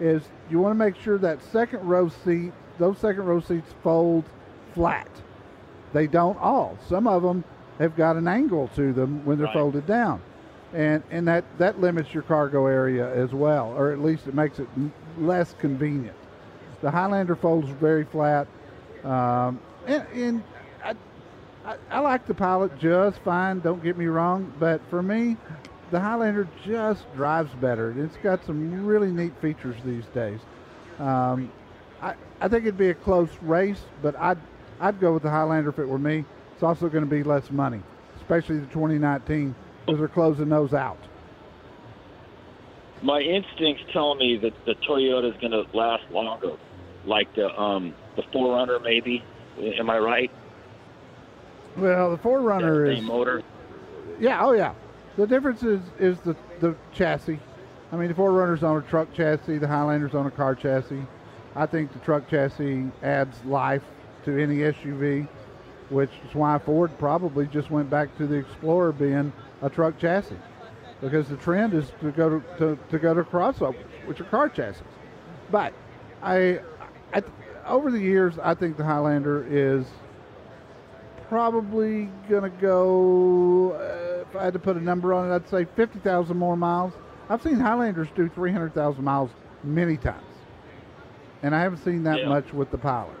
is 0.00 0.22
you 0.50 0.58
want 0.58 0.72
to 0.72 0.78
make 0.84 0.96
sure 0.96 1.18
that 1.18 1.42
second 1.52 1.86
row 1.86 2.08
seat, 2.08 2.52
those 2.78 2.98
second 2.98 3.24
row 3.24 3.40
seats 3.40 3.72
fold 3.82 4.24
flat. 4.74 5.08
They 5.92 6.06
don't 6.06 6.38
all. 6.38 6.78
Some 6.88 7.06
of 7.06 7.22
them 7.22 7.44
have 7.78 7.96
got 7.96 8.16
an 8.16 8.28
angle 8.28 8.68
to 8.76 8.92
them 8.92 9.24
when 9.24 9.38
they're 9.38 9.46
Right. 9.46 9.54
folded 9.54 9.86
down, 9.86 10.20
and 10.72 11.02
and 11.10 11.26
that 11.28 11.44
that 11.58 11.80
limits 11.80 12.12
your 12.14 12.22
cargo 12.22 12.66
area 12.66 13.12
as 13.14 13.32
well, 13.32 13.74
or 13.76 13.92
at 13.92 14.00
least 14.00 14.26
it 14.26 14.34
makes 14.34 14.58
it 14.58 14.68
less 15.18 15.54
convenient. 15.58 16.16
The 16.80 16.90
Highlander 16.90 17.36
folds 17.36 17.68
very 17.68 18.04
flat, 18.04 18.46
um, 19.04 19.60
and, 19.86 20.06
and 20.14 20.42
I, 20.84 20.94
I, 21.66 21.76
I 21.90 21.98
like 22.00 22.26
the 22.26 22.34
Pilot 22.34 22.78
just 22.78 23.18
fine. 23.20 23.60
Don't 23.60 23.82
get 23.82 23.98
me 23.98 24.06
wrong, 24.06 24.52
but 24.58 24.80
for 24.88 25.02
me, 25.02 25.36
the 25.90 26.00
Highlander 26.00 26.48
just 26.64 27.12
drives 27.14 27.52
better. 27.54 27.94
It's 27.98 28.16
got 28.18 28.44
some 28.44 28.84
really 28.84 29.10
neat 29.10 29.32
features 29.40 29.76
these 29.84 30.04
days. 30.06 30.40
Um, 30.98 31.50
I, 32.00 32.14
I 32.40 32.48
think 32.48 32.64
it'd 32.64 32.78
be 32.78 32.90
a 32.90 32.94
close 32.94 33.30
race, 33.42 33.82
but 34.02 34.16
I'd 34.16 34.38
I'd 34.80 35.00
go 35.00 35.12
with 35.12 35.22
the 35.22 35.30
Highlander 35.30 35.70
if 35.70 35.78
it 35.78 35.86
were 35.86 35.98
me. 35.98 36.24
It's 36.54 36.62
also 36.62 36.88
going 36.88 37.04
to 37.04 37.10
be 37.10 37.22
less 37.22 37.50
money, 37.50 37.82
especially 38.16 38.58
the 38.58 38.66
2019 38.66 39.54
because 39.84 39.98
they're 39.98 40.08
closing 40.08 40.48
those 40.48 40.72
out. 40.72 40.98
My 43.02 43.20
instincts 43.20 43.82
tell 43.92 44.14
me 44.14 44.36
that 44.38 44.52
the 44.66 44.74
Toyota 44.86 45.34
is 45.34 45.40
going 45.40 45.52
to 45.52 45.64
last 45.76 46.04
longer, 46.10 46.52
like 47.06 47.34
the 47.34 47.48
um, 47.58 47.94
the 48.16 48.22
4Runner, 48.22 48.82
maybe. 48.82 49.24
Am 49.58 49.90
I 49.90 49.98
right? 49.98 50.30
Well, 51.76 52.10
the 52.10 52.18
4Runner 52.18 52.94
is 52.94 53.02
motor. 53.02 53.42
Yeah, 54.18 54.44
oh 54.44 54.52
yeah. 54.52 54.74
The 55.20 55.26
difference 55.26 55.62
is 55.62 55.82
is 55.98 56.18
the 56.20 56.34
the 56.60 56.74
chassis. 56.94 57.38
I 57.92 57.96
mean, 57.96 58.08
the 58.08 58.14
4Runner's 58.14 58.62
on 58.62 58.78
a 58.78 58.80
truck 58.80 59.12
chassis, 59.12 59.58
the 59.58 59.68
Highlander's 59.68 60.14
on 60.14 60.26
a 60.26 60.30
car 60.30 60.54
chassis. 60.54 61.02
I 61.54 61.66
think 61.66 61.92
the 61.92 61.98
truck 61.98 62.26
chassis 62.30 62.86
adds 63.02 63.44
life 63.44 63.82
to 64.24 64.42
any 64.42 64.58
SUV, 64.58 65.28
which 65.90 66.08
is 66.26 66.34
why 66.34 66.58
Ford 66.58 66.90
probably 66.98 67.46
just 67.48 67.70
went 67.70 67.90
back 67.90 68.16
to 68.16 68.26
the 68.26 68.36
Explorer 68.36 68.92
being 68.92 69.30
a 69.60 69.68
truck 69.68 69.98
chassis, 69.98 70.38
because 71.02 71.28
the 71.28 71.36
trend 71.36 71.74
is 71.74 71.92
to 72.00 72.12
go 72.12 72.40
to, 72.40 72.56
to, 72.56 72.78
to 72.88 72.98
go 72.98 73.12
to 73.12 73.22
crossovers, 73.22 73.84
which 74.06 74.22
are 74.22 74.24
car 74.24 74.48
chassis. 74.48 74.80
But 75.50 75.74
I, 76.22 76.60
I, 77.12 77.22
over 77.66 77.90
the 77.90 78.00
years, 78.00 78.38
I 78.38 78.54
think 78.54 78.78
the 78.78 78.84
Highlander 78.84 79.46
is 79.50 79.84
probably 81.28 82.08
going 82.28 82.42
to 82.42 82.56
go, 82.60 83.72
uh, 83.72 83.99
if 84.30 84.36
I 84.36 84.44
had 84.44 84.52
to 84.52 84.58
put 84.58 84.76
a 84.76 84.80
number 84.80 85.12
on 85.12 85.30
it, 85.30 85.34
I'd 85.34 85.48
say 85.48 85.66
50,000 85.76 86.36
more 86.36 86.56
miles. 86.56 86.92
I've 87.28 87.42
seen 87.42 87.58
Highlanders 87.58 88.08
do 88.14 88.28
300,000 88.28 89.02
miles 89.02 89.30
many 89.64 89.96
times. 89.96 90.24
And 91.42 91.54
I 91.54 91.60
haven't 91.60 91.78
seen 91.78 92.04
that 92.04 92.20
Yeah. 92.20 92.28
much 92.28 92.52
with 92.52 92.70
the 92.70 92.78
Pilot. 92.78 93.16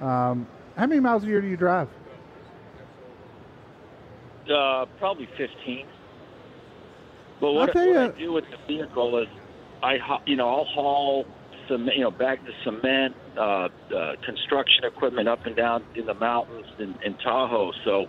Um, 0.00 0.46
how 0.76 0.86
many 0.86 1.00
miles 1.00 1.24
a 1.24 1.26
year 1.26 1.40
do 1.40 1.46
you 1.46 1.56
drive? 1.56 1.88
Uh, 4.50 4.86
probably 4.98 5.26
15. 5.36 5.86
But 7.40 7.52
what, 7.52 7.74
what 7.74 7.76
I 7.76 8.08
do 8.08 8.32
with 8.32 8.44
the 8.50 8.56
vehicle 8.66 9.18
is, 9.18 9.28
I 9.82 9.98
you 10.26 10.36
know 10.36 10.48
I'll 10.48 10.64
haul 10.64 11.26
cement, 11.68 11.96
you 11.96 12.02
know, 12.02 12.10
bags 12.10 12.42
of 12.46 12.54
cement, 12.64 13.14
uh, 13.36 13.40
uh, 13.40 14.16
construction 14.24 14.84
equipment 14.84 15.28
up 15.28 15.46
and 15.46 15.56
down 15.56 15.84
in 15.94 16.06
the 16.06 16.14
mountains 16.14 16.66
in, 16.78 16.94
in 17.04 17.14
Tahoe. 17.14 17.72
So, 17.84 18.06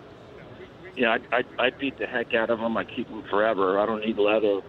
you 0.95 1.04
know, 1.04 1.12
I, 1.32 1.38
I 1.38 1.43
I 1.67 1.69
beat 1.71 1.97
the 1.97 2.06
heck 2.06 2.34
out 2.34 2.49
of 2.49 2.60
them. 2.60 2.77
I 2.77 2.84
keep 2.84 3.08
them 3.10 3.23
forever. 3.30 3.80
I 3.80 3.86
don't 3.86 4.06
need 4.06 4.17
leather. 4.17 4.62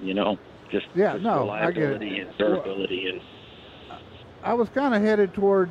You 0.00 0.14
know, 0.14 0.38
just 0.70 0.86
Yeah, 0.94 1.12
just 1.14 1.24
no, 1.24 1.50
I 1.50 1.70
get 1.70 1.82
it. 1.82 1.86
reliability 2.00 2.18
and 2.20 2.36
durability 2.38 3.08
and 3.08 3.20
I 4.42 4.52
was 4.54 4.68
kind 4.68 4.94
of 4.94 5.00
headed 5.02 5.32
toward 5.32 5.70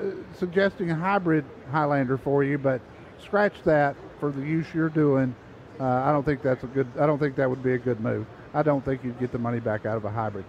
uh, 0.00 0.10
suggesting 0.34 0.90
a 0.90 0.94
hybrid 0.94 1.44
Highlander 1.70 2.16
for 2.16 2.42
you, 2.42 2.56
but 2.56 2.80
scratch 3.22 3.52
that 3.64 3.96
for 4.18 4.30
the 4.32 4.40
use 4.40 4.66
you're 4.74 4.88
doing. 4.88 5.34
Uh, 5.78 5.84
I 5.84 6.10
don't 6.12 6.24
think 6.24 6.40
that's 6.42 6.64
a 6.64 6.68
good. 6.68 6.86
I 6.98 7.06
don't 7.06 7.18
think 7.18 7.36
that 7.36 7.48
would 7.50 7.62
be 7.62 7.74
a 7.74 7.78
good 7.78 8.00
move. 8.00 8.26
I 8.54 8.62
don't 8.62 8.82
think 8.84 9.04
you'd 9.04 9.18
get 9.20 9.30
the 9.30 9.38
money 9.38 9.60
back 9.60 9.84
out 9.84 9.96
of 9.96 10.04
a 10.04 10.10
hybrid. 10.10 10.44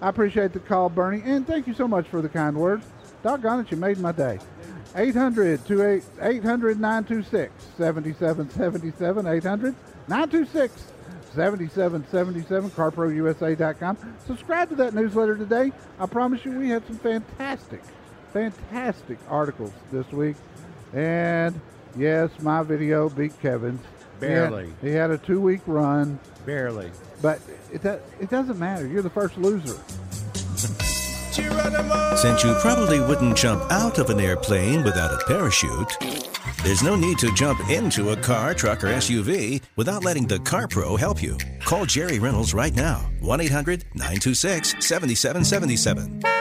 I 0.00 0.08
appreciate 0.08 0.52
the 0.52 0.60
call, 0.60 0.88
Bernie, 0.88 1.22
and 1.24 1.46
thank 1.46 1.66
you 1.66 1.74
so 1.74 1.86
much 1.86 2.06
for 2.08 2.22
the 2.22 2.28
kind 2.28 2.56
words. 2.56 2.86
Doggone 3.22 3.60
it, 3.60 3.70
you 3.70 3.76
made 3.76 3.98
my 3.98 4.12
day. 4.12 4.38
800 4.96 5.60
800 6.20 6.80
926 6.80 7.52
7777 7.76 9.26
800 9.26 9.74
926 10.08 10.92
7777 11.34 12.70
carprousa.com. 12.70 13.98
Subscribe 14.26 14.70
to 14.70 14.74
that 14.76 14.94
newsletter 14.94 15.36
today. 15.36 15.70
I 16.00 16.06
promise 16.06 16.44
you 16.44 16.52
we 16.58 16.70
had 16.70 16.86
some 16.86 16.96
fantastic, 16.98 17.82
fantastic 18.32 19.18
articles 19.28 19.72
this 19.92 20.10
week. 20.12 20.36
And 20.94 21.60
yes, 21.96 22.30
my 22.40 22.62
video 22.62 23.10
beat 23.10 23.38
Kevin's. 23.42 23.80
He 24.20 24.26
had- 24.26 24.50
Barely. 24.50 24.72
He 24.80 24.88
had, 24.92 25.10
a 25.10 25.18
two 25.18 25.42
week 25.42 25.60
run, 25.66 26.18
Barely. 26.46 26.90
but 27.20 27.38
it, 27.70 27.84
it 28.18 28.30
doesn't 28.30 28.58
matter. 28.58 28.86
You're 28.86 29.02
the 29.02 29.10
first 29.10 29.36
loser. 29.36 29.78
Since 31.36 32.44
you 32.44 32.54
probably 32.60 32.98
wouldn't 32.98 33.36
jump 33.36 33.70
out 33.70 33.98
of 33.98 34.08
an 34.08 34.20
airplane 34.20 34.82
without 34.82 35.12
a 35.12 35.24
parachute, 35.26 35.96
there's 36.64 36.82
no 36.82 36.96
need 36.96 37.18
to 37.18 37.30
jump 37.34 37.60
into 37.68 38.10
a 38.10 38.16
car, 38.16 38.54
truck, 38.54 38.82
or 38.82 38.88
SUV 38.88 39.60
without 39.76 40.02
letting 40.02 40.26
the 40.26 40.38
Car 40.40 40.66
Pro 40.66 40.96
help 40.96 41.22
you. 41.22 41.36
Call 41.60 41.84
Jerry 41.84 42.18
Reynolds 42.18 42.54
right 42.54 42.74
now. 42.74 43.10
1 43.20 43.40
800 43.40 43.84
926 43.94 44.86
7777. 44.86 46.35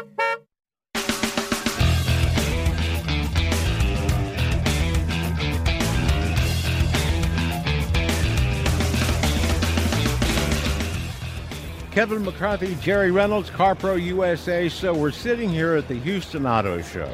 Kevin 11.96 12.26
McCarthy, 12.26 12.76
Jerry 12.82 13.10
Reynolds, 13.10 13.50
CarPro 13.50 13.96
USA. 14.04 14.68
So 14.68 14.94
we're 14.94 15.12
sitting 15.12 15.50
here 15.50 15.76
at 15.76 15.88
the 15.88 15.96
Houston 15.96 16.46
Auto 16.46 16.82
Show. 16.82 17.10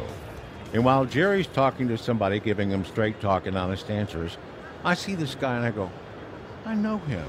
And 0.73 0.83
while 0.83 1.05
Jerry's 1.05 1.45
talking 1.45 1.87
to 1.89 1.99
somebody, 1.99 2.39
giving 2.39 2.71
him 2.71 2.83
straight 2.83 3.21
talk 3.21 3.45
and 3.45 3.55
honest 3.55 3.91
answers, 3.91 4.37
I 4.83 4.95
see 4.95 5.13
this 5.13 5.35
guy 5.35 5.55
and 5.55 5.63
I 5.63 5.69
go, 5.69 5.91
I 6.65 6.73
know 6.73 6.97
him. 6.97 7.27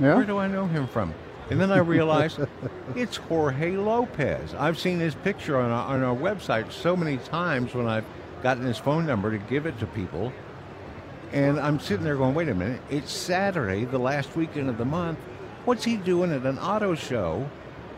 Yeah? 0.00 0.14
Where 0.14 0.24
do 0.24 0.38
I 0.38 0.48
know 0.48 0.66
him 0.66 0.86
from? 0.88 1.12
And 1.50 1.60
then 1.60 1.70
I 1.70 1.76
realize 1.76 2.38
it's 2.96 3.16
Jorge 3.16 3.76
Lopez. 3.76 4.54
I've 4.54 4.78
seen 4.78 4.98
his 4.98 5.14
picture 5.14 5.58
on 5.58 5.70
our, 5.70 5.94
on 5.94 6.02
our 6.02 6.16
website 6.16 6.72
so 6.72 6.96
many 6.96 7.18
times 7.18 7.74
when 7.74 7.86
I've 7.86 8.06
gotten 8.42 8.64
his 8.64 8.78
phone 8.78 9.04
number 9.04 9.30
to 9.30 9.36
give 9.36 9.66
it 9.66 9.78
to 9.80 9.86
people. 9.88 10.32
And 11.32 11.60
I'm 11.60 11.80
sitting 11.80 12.04
there 12.04 12.16
going, 12.16 12.34
wait 12.34 12.48
a 12.48 12.54
minute, 12.54 12.80
it's 12.88 13.12
Saturday, 13.12 13.84
the 13.84 13.98
last 13.98 14.34
weekend 14.34 14.70
of 14.70 14.78
the 14.78 14.86
month. 14.86 15.18
What's 15.68 15.84
he 15.84 15.98
doing 15.98 16.32
at 16.32 16.46
an 16.46 16.58
auto 16.58 16.94
show 16.94 17.46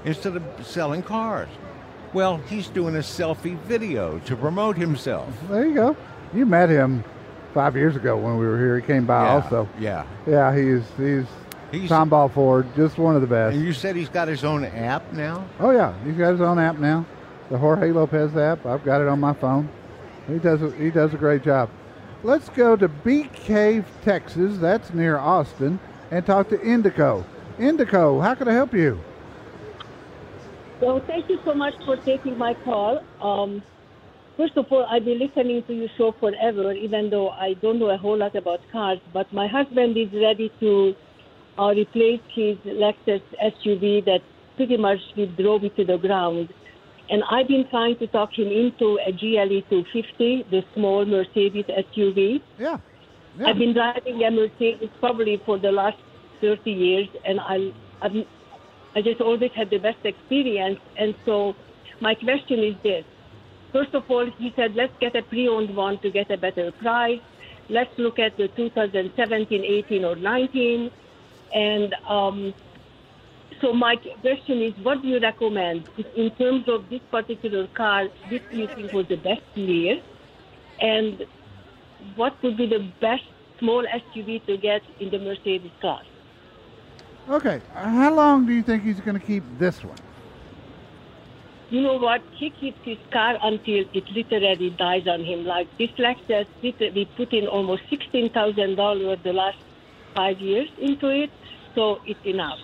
instead 0.04 0.34
of 0.34 0.42
selling 0.60 1.04
cars? 1.04 1.48
Well, 2.12 2.38
he's 2.48 2.66
doing 2.66 2.96
a 2.96 2.98
selfie 2.98 3.56
video 3.60 4.18
to 4.24 4.34
promote 4.34 4.76
himself. 4.76 5.32
There 5.48 5.64
you 5.64 5.74
go. 5.74 5.96
You 6.34 6.46
met 6.46 6.68
him 6.68 7.04
five 7.54 7.76
years 7.76 7.94
ago 7.94 8.16
when 8.16 8.38
we 8.38 8.44
were 8.44 8.58
here. 8.58 8.80
He 8.80 8.84
came 8.84 9.06
by 9.06 9.22
Yeah, 9.24 9.34
also. 9.34 9.68
Yeah. 9.78 10.04
Yeah, 10.26 10.52
he's 10.52 10.82
he's, 10.96 11.26
He's- 11.70 11.88
Tomball 11.88 12.32
Ford, 12.32 12.66
just 12.74 12.98
one 12.98 13.14
of 13.14 13.20
the 13.20 13.28
best. 13.28 13.54
And 13.54 13.64
you 13.64 13.72
said 13.72 13.94
he's 13.94 14.08
got 14.08 14.26
his 14.26 14.42
own 14.42 14.64
app 14.64 15.12
now? 15.12 15.46
Oh 15.60 15.70
yeah, 15.70 15.94
he's 16.04 16.16
got 16.16 16.32
his 16.32 16.40
own 16.40 16.58
app 16.58 16.76
now, 16.78 17.06
the 17.50 17.56
Jorge 17.58 17.92
Lopez 17.92 18.36
app. 18.36 18.66
I've 18.66 18.84
got 18.84 19.00
it 19.00 19.06
on 19.06 19.20
my 19.20 19.32
phone. 19.34 19.68
He 20.26 20.40
does 20.40 20.60
a, 20.60 20.72
he 20.72 20.90
does 20.90 21.14
a 21.14 21.16
great 21.16 21.44
job. 21.44 21.70
Let's 22.24 22.48
go 22.48 22.74
to 22.74 22.88
Bee 22.88 23.30
Cave, 23.32 23.86
Texas. 24.02 24.58
That's 24.58 24.92
near 24.92 25.18
Austin, 25.18 25.78
and 26.10 26.26
talk 26.26 26.48
to 26.48 26.58
Indico. 26.58 27.24
Indico, 27.60 28.22
how 28.22 28.34
can 28.34 28.48
I 28.48 28.54
help 28.54 28.72
you? 28.72 28.98
Well, 30.80 31.02
thank 31.06 31.28
you 31.28 31.38
so 31.44 31.52
much 31.52 31.74
for 31.84 31.96
taking 31.98 32.38
my 32.38 32.54
call. 32.64 33.04
Um, 33.20 33.62
first 34.38 34.56
of 34.56 34.64
all, 34.70 34.86
I've 34.86 35.04
been 35.04 35.18
listening 35.18 35.62
to 35.66 35.74
your 35.74 35.88
show 35.98 36.14
forever, 36.18 36.72
even 36.72 37.10
though 37.10 37.28
I 37.28 37.52
don't 37.60 37.78
know 37.78 37.90
a 37.90 37.98
whole 37.98 38.16
lot 38.16 38.34
about 38.34 38.60
cars. 38.72 38.98
But 39.12 39.30
my 39.34 39.46
husband 39.46 39.98
is 39.98 40.08
ready 40.14 40.50
to 40.60 40.94
uh, 41.58 41.74
replace 41.76 42.22
his 42.34 42.56
Lexus 42.64 43.20
SUV 43.44 44.06
that 44.06 44.20
pretty 44.56 44.78
much 44.78 44.98
we 45.14 45.26
drove 45.26 45.62
it 45.64 45.76
to 45.76 45.84
the 45.84 45.98
ground. 45.98 46.48
And 47.10 47.22
I've 47.30 47.48
been 47.48 47.68
trying 47.68 47.98
to 47.98 48.06
talk 48.06 48.30
him 48.38 48.48
into 48.48 48.98
a 49.06 49.12
GLE 49.12 49.60
250, 49.68 50.46
the 50.50 50.62
small 50.74 51.04
Mercedes 51.04 51.66
SUV. 51.66 52.40
Yeah. 52.58 52.78
I've 53.44 53.58
been 53.58 53.74
driving 53.74 54.22
a 54.24 54.30
Mercedes 54.30 54.88
probably 54.98 55.40
for 55.44 55.58
the 55.58 55.70
last 55.72 55.98
30 56.40 56.70
years, 56.70 57.08
and 57.24 57.40
I, 57.40 57.72
I've, 58.02 58.26
I 58.94 59.02
just 59.02 59.20
always 59.20 59.52
had 59.52 59.70
the 59.70 59.78
best 59.78 60.04
experience. 60.04 60.80
And 60.96 61.14
so, 61.24 61.54
my 62.00 62.14
question 62.14 62.60
is 62.60 62.74
this: 62.82 63.04
First 63.72 63.94
of 63.94 64.10
all, 64.10 64.26
he 64.38 64.52
said, 64.56 64.74
let's 64.74 64.92
get 64.98 65.14
a 65.14 65.22
pre-owned 65.22 65.76
one 65.76 65.98
to 65.98 66.10
get 66.10 66.30
a 66.30 66.36
better 66.36 66.72
price. 66.72 67.20
Let's 67.68 67.96
look 67.98 68.18
at 68.18 68.36
the 68.36 68.48
2017, 68.48 69.64
18, 69.64 70.04
or 70.04 70.16
19. 70.16 70.90
And 71.54 71.94
um, 72.08 72.52
so, 73.60 73.72
my 73.72 73.96
question 74.22 74.60
is, 74.60 74.74
what 74.82 75.02
do 75.02 75.08
you 75.08 75.20
recommend 75.20 75.88
in 76.16 76.30
terms 76.32 76.68
of 76.68 76.88
this 76.90 77.00
particular 77.10 77.68
car? 77.68 78.08
Which 78.28 78.42
do 78.50 78.56
you 78.56 78.66
think 78.66 78.92
was 78.92 79.06
the 79.06 79.16
best 79.16 79.42
year? 79.54 80.02
And 80.80 81.24
what 82.16 82.42
would 82.42 82.56
be 82.56 82.66
the 82.66 82.90
best 83.00 83.24
small 83.60 83.84
SUV 83.84 84.44
to 84.46 84.56
get 84.56 84.82
in 84.98 85.10
the 85.10 85.18
Mercedes 85.18 85.70
class? 85.80 86.04
Okay, 87.30 87.60
how 87.74 88.12
long 88.12 88.44
do 88.44 88.52
you 88.52 88.62
think 88.62 88.82
he's 88.82 88.98
going 89.00 89.18
to 89.18 89.24
keep 89.24 89.44
this 89.58 89.84
one? 89.84 89.96
You 91.70 91.80
know 91.80 91.96
what? 91.96 92.22
He 92.34 92.50
keeps 92.50 92.78
his 92.84 92.98
car 93.12 93.38
until 93.40 93.84
it 93.94 94.04
literally 94.10 94.70
dies 94.70 95.06
on 95.06 95.22
him. 95.24 95.44
Like 95.44 95.68
this 95.78 95.90
Lexus, 95.90 96.46
we 96.60 97.04
put 97.16 97.32
in 97.32 97.46
almost 97.46 97.82
sixteen 97.88 98.30
thousand 98.30 98.74
dollars 98.74 99.20
the 99.22 99.32
last 99.32 99.58
five 100.16 100.40
years 100.40 100.68
into 100.80 101.06
it, 101.08 101.30
so 101.76 102.00
it's 102.04 102.18
enough. 102.26 102.58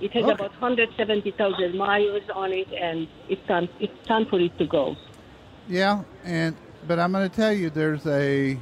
It 0.00 0.12
has 0.12 0.22
Okay. 0.24 0.32
about 0.32 0.52
170,000 0.60 1.76
miles 1.76 2.22
on 2.34 2.52
it, 2.52 2.68
and 2.72 3.08
it's 3.28 3.44
time, 3.48 3.68
it's 3.80 4.06
time 4.06 4.26
for 4.26 4.38
it 4.38 4.56
to 4.58 4.66
go. 4.66 4.96
Yeah, 5.68 6.02
and 6.24 6.54
but 6.86 7.00
I'm 7.00 7.10
going 7.10 7.28
to 7.28 7.34
tell 7.34 7.52
you, 7.52 7.70
there's 7.70 8.06
a 8.06 8.58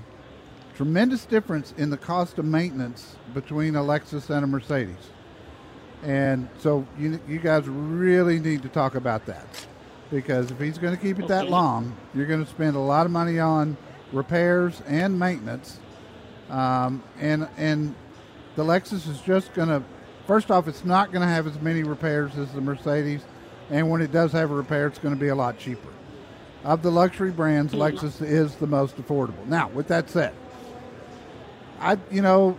tremendous 0.75 1.27
difference 1.27 1.75
in 1.77 1.91
the 1.91 1.99
cost 1.99 2.39
of 2.39 2.45
maintenance 2.47 3.17
between 3.35 3.77
a 3.77 3.81
Lexus 3.81 4.31
and 4.31 4.45
a 4.45 4.47
Mercedes, 4.47 5.11
and 6.03 6.49
so 6.59 6.87
you 6.99 7.21
you 7.29 7.39
guys 7.39 7.69
really 7.69 8.39
need 8.39 8.63
to 8.63 8.69
talk 8.69 8.95
about 8.95 9.27
that. 9.27 9.47
Because 10.11 10.51
if 10.51 10.59
he's 10.59 10.77
going 10.77 10.95
to 10.95 11.01
keep 11.01 11.19
it 11.19 11.29
that 11.29 11.49
long, 11.49 11.97
you're 12.15 12.27
going 12.27 12.45
to 12.45 12.51
spend 12.51 12.77
a 12.77 12.81
lot 12.81 13.07
of 13.07 13.13
money 13.13 13.39
on 13.39 13.79
repairs 14.13 14.83
and 14.87 15.19
maintenance, 15.19 15.79
um, 16.51 17.03
and 17.19 17.49
and 17.57 17.95
the 18.57 18.63
Lexus 18.63 19.09
is 19.09 19.21
just 19.23 19.55
going 19.55 19.69
to 19.69 19.83
first 20.27 20.51
off, 20.51 20.69
it's 20.69 20.85
not 20.85 21.13
going 21.13 21.23
to 21.23 21.33
have 21.33 21.47
as 21.47 21.61
many 21.61 21.83
repairs 21.83 22.37
as 22.37 22.53
the 22.53 22.61
Mercedes, 22.61 23.23
and 23.71 23.89
when 23.91 24.01
it 24.01 24.13
does 24.13 24.33
have 24.33 24.51
a 24.51 24.55
repair, 24.55 24.87
it's 24.87 24.99
going 24.99 25.15
to 25.15 25.21
be 25.21 25.29
a 25.29 25.35
lot 25.35 25.59
cheaper. 25.59 25.89
Of 26.65 26.83
the 26.83 26.91
luxury 26.91 27.33
brands, 27.33 27.73
Lexus 27.73 28.23
is 28.23 28.55
the 28.57 28.67
most 28.67 28.97
affordable. 28.97 29.45
Now, 29.47 29.69
with 29.69 29.89
that 29.89 30.11
said, 30.11 30.35
I 31.81 31.99
you 32.11 32.23
know, 32.23 32.59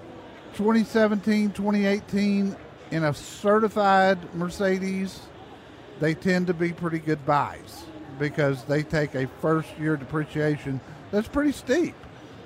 2017, 0.56 1.52
2018 1.52 2.56
in 2.94 3.04
a 3.04 3.14
certified 3.14 4.18
Mercedes, 4.36 5.20
they 6.00 6.14
tend 6.14 6.48
to 6.48 6.54
be 6.54 6.72
pretty 6.72 7.00
good 7.00 7.26
buys 7.26 7.84
because 8.20 8.64
they 8.66 8.84
take 8.84 9.16
a 9.16 9.28
first 9.42 9.70
year 9.80 9.98
depreciation 9.98 10.80
that's 11.12 11.28
pretty 11.28 11.52
steep. 11.52 11.96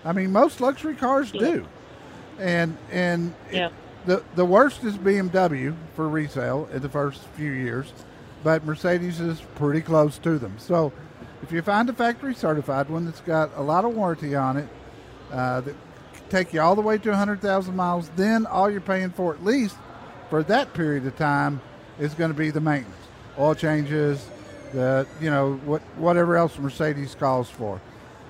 I 0.05 0.13
mean, 0.13 0.31
most 0.31 0.61
luxury 0.61 0.95
cars 0.95 1.31
do. 1.31 1.65
And 2.39 2.77
and 2.91 3.33
it- 3.49 3.55
the 4.05 4.23
the 4.35 4.45
worst 4.45 4.83
is 4.85 4.97
BMW 4.97 5.75
for 5.95 6.07
resale 6.07 6.69
in 6.73 6.81
the 6.81 6.89
first 6.89 7.21
few 7.35 7.51
years, 7.51 7.91
but 8.43 8.63
Mercedes 8.65 9.19
is 9.19 9.41
pretty 9.55 9.81
close 9.81 10.17
to 10.19 10.37
them. 10.39 10.53
So, 10.57 10.93
if 11.43 11.51
you 11.51 11.61
find 11.61 11.89
a 11.89 11.93
factory 11.93 12.33
certified 12.33 12.89
one 12.89 13.03
that's 13.05 13.19
got 13.21 13.49
a 13.57 13.61
lot 13.61 13.83
of 13.83 13.93
warranty 13.95 14.33
on 14.35 14.55
it, 14.57 14.69
uh, 15.31 15.59
that 15.61 15.75
can 16.13 16.23
take 16.29 16.53
you 16.53 16.61
all 16.61 16.75
the 16.75 16.81
way 16.81 16.97
to 16.97 17.09
100,000 17.09 17.75
miles, 17.75 18.09
then 18.15 18.45
all 18.45 18.69
you're 18.69 18.79
paying 18.81 19.09
for 19.09 19.33
at 19.33 19.43
least 19.43 19.75
for 20.29 20.43
that 20.43 20.73
period 20.73 21.05
of 21.05 21.15
time 21.17 21.61
is 21.99 22.13
going 22.13 22.31
to 22.31 22.37
be 22.37 22.51
the 22.51 22.61
maintenance, 22.61 22.95
oil 23.37 23.55
changes, 23.55 24.27
the 24.73 25.07
you 25.21 25.29
know 25.29 25.53
what 25.65 25.81
whatever 25.97 26.35
else 26.35 26.57
Mercedes 26.57 27.15
calls 27.15 27.49
for. 27.49 27.81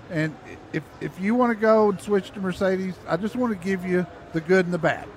And 0.09 0.35
if 0.73 0.83
if 1.01 1.19
you 1.19 1.35
want 1.35 1.51
to 1.51 1.59
go 1.59 1.89
and 1.89 1.99
switch 1.99 2.31
to 2.31 2.39
Mercedes, 2.39 2.95
I 3.07 3.17
just 3.17 3.35
want 3.35 3.59
to 3.59 3.65
give 3.65 3.85
you 3.85 4.05
the 4.33 4.41
good 4.41 4.65
and 4.65 4.73
the 4.73 4.79
bad. 4.79 5.07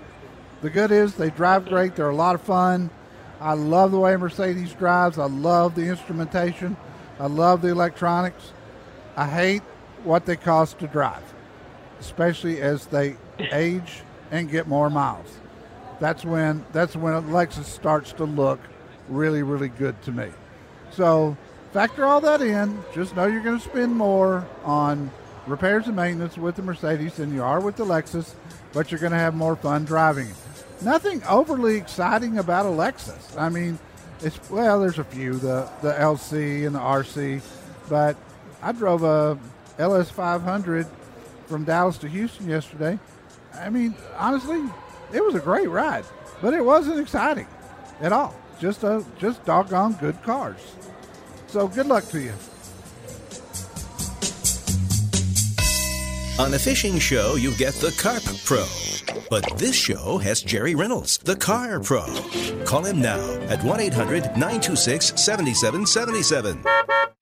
The 0.63 0.71
good 0.71 0.91
is 0.91 1.15
they 1.15 1.31
drive 1.31 1.67
great. 1.67 1.97
They're 1.97 2.09
a 2.09 2.15
lot 2.15 2.35
of 2.35 2.43
fun. 2.43 2.91
I 3.41 3.55
love 3.55 3.93
the 3.93 3.99
way 3.99 4.15
Mercedes 4.17 4.73
drives. 4.75 5.19
I 5.19 5.27
love 5.27 5.75
the 5.75 5.87
instrumentation. 5.87 6.77
I 7.19 7.27
love 7.27 7.63
the 7.63 7.69
electronics. 7.69 8.53
I 9.17 9.27
hate 9.27 9.63
what 10.05 10.27
they 10.27 10.37
cost 10.37 10.79
to 10.81 10.87
drive, 10.87 11.23
especially 11.99 12.61
as 12.61 12.87
they 12.87 13.17
age 13.39 14.03
and 14.31 14.51
get 14.51 14.69
more 14.69 14.91
miles. 14.91 15.40
That's 16.01 16.25
when 16.25 16.65
that's 16.73 16.97
when 16.97 17.13
Lexus 17.31 17.65
starts 17.65 18.13
to 18.15 18.25
look 18.25 18.59
really 19.09 19.43
really 19.43 19.69
good 19.69 20.01
to 20.03 20.13
me. 20.13 20.31
So 20.91 21.37
factor 21.73 22.05
all 22.05 22.21
that 22.23 22.43
in. 22.43 22.83
Just 22.95 23.15
know 23.15 23.27
you're 23.27 23.43
going 23.43 23.59
to 23.59 23.65
spend 23.65 23.95
more 23.95 24.47
on 24.65 25.11
repairs 25.47 25.87
and 25.87 25.97
maintenance 25.97 26.37
with 26.37 26.57
the 26.57 26.63
Mercedes 26.63 27.17
than 27.17 27.33
you 27.35 27.43
are 27.43 27.61
with 27.61 27.77
the 27.77 27.85
Lexus, 27.85 28.35
but 28.73 28.91
you're 28.91 29.01
going 29.01 29.13
to 29.13 29.19
have 29.19 29.35
more 29.35 29.57
fun 29.57 29.85
driving 29.85 30.29
it. 30.29 30.37
Nothing 30.83 31.23
overly 31.25 31.77
exciting 31.77 32.39
about 32.39 32.65
a 32.65 32.71
Lexus. 32.71 33.39
I 33.39 33.51
mean, 33.51 33.79
it's 34.23 34.39
well, 34.51 34.81
there's 34.81 34.99
a 34.99 35.05
few 35.05 35.35
the 35.35 35.69
the 35.83 35.93
LC 35.93 36.67
and 36.67 36.75
the 36.75 36.81
RC, 36.81 37.43
but 37.89 38.17
I 38.63 38.73
drove 38.73 39.03
a 39.03 39.39
LS500 39.79 40.87
from 41.47 41.65
Dallas 41.65 41.99
to 41.99 42.09
Houston 42.09 42.49
yesterday. 42.49 42.99
I 43.55 43.71
mean, 43.71 43.95
honestly, 44.17 44.63
it 45.13 45.25
was 45.25 45.35
a 45.35 45.41
great 45.41 45.69
ride, 45.69 46.05
but 46.41 46.55
it 46.55 46.65
wasn't 46.65 47.01
exciting 47.01 47.47
at 48.01 48.13
all. 48.13 48.35
Just 48.61 48.85
a 48.85 49.05
just 49.19 49.45
doggone 49.45 49.95
good 49.95 50.23
cars. 50.23 50.61
So 51.47 51.67
good 51.67 51.87
luck 51.87 52.05
to 52.09 52.21
you. 52.21 52.33
On 56.39 56.55
a 56.55 56.59
fishing 56.59 56.99
show, 56.99 57.35
you 57.35 57.55
get 57.57 57.75
the 57.75 57.95
Carp 58.01 58.23
Pro. 58.45 58.65
But 59.29 59.59
this 59.59 59.77
show 59.77 60.19
has 60.19 60.41
Jerry 60.41 60.75
Reynolds, 60.75 61.19
the 61.19 61.37
Car 61.37 61.81
Pro. 61.81 62.07
Call 62.65 62.85
him 62.85 63.01
now 63.01 63.21
at 63.49 63.63
1 63.63 63.81
800 63.81 64.23
926 64.37 65.21
7777. 65.21 67.20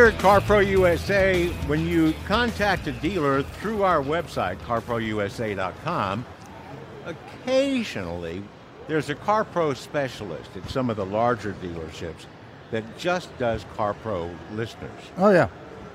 Here 0.00 0.08
at 0.08 0.14
CarPro 0.14 0.66
USA, 0.66 1.48
when 1.66 1.86
you 1.86 2.14
contact 2.24 2.86
a 2.86 2.92
dealer 2.92 3.42
through 3.42 3.82
our 3.82 4.00
website, 4.00 4.56
carprousa.com, 4.60 6.24
occasionally 7.04 8.42
there's 8.88 9.10
a 9.10 9.14
CarPro 9.14 9.76
specialist 9.76 10.56
at 10.56 10.70
some 10.70 10.88
of 10.88 10.96
the 10.96 11.04
larger 11.04 11.52
dealerships 11.62 12.24
that 12.70 12.96
just 12.96 13.36
does 13.36 13.66
CarPro 13.76 14.34
listeners. 14.52 15.02
Oh 15.18 15.32
yeah. 15.32 15.48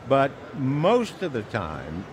But 0.08 0.30
most 0.56 1.24
of 1.24 1.34
the 1.34 1.42
time, 1.42 2.06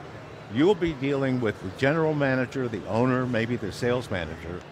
you'll 0.55 0.75
be 0.75 0.95
dealing 0.95 1.43
with 1.43 1.61
the 1.61 1.79
general 1.79 2.15
manager, 2.15 2.69
the 2.69 2.83
owner, 2.87 3.27
maybe 3.27 3.57
the 3.57 3.71
sales 3.71 4.11
manager 4.11 4.63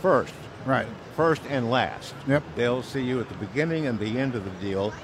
first. 0.00 0.32
Right. 0.64 0.86
First 1.14 1.42
and 1.50 1.70
last. 1.70 2.14
Yep. 2.26 2.42
They'll 2.56 2.82
see 2.82 3.02
you 3.02 3.20
at 3.20 3.28
the 3.28 3.34
beginning 3.34 3.86
and 3.86 3.98
the 3.98 4.18
end 4.18 4.34
of 4.34 4.46
the 4.46 4.66
deal. 4.66 4.94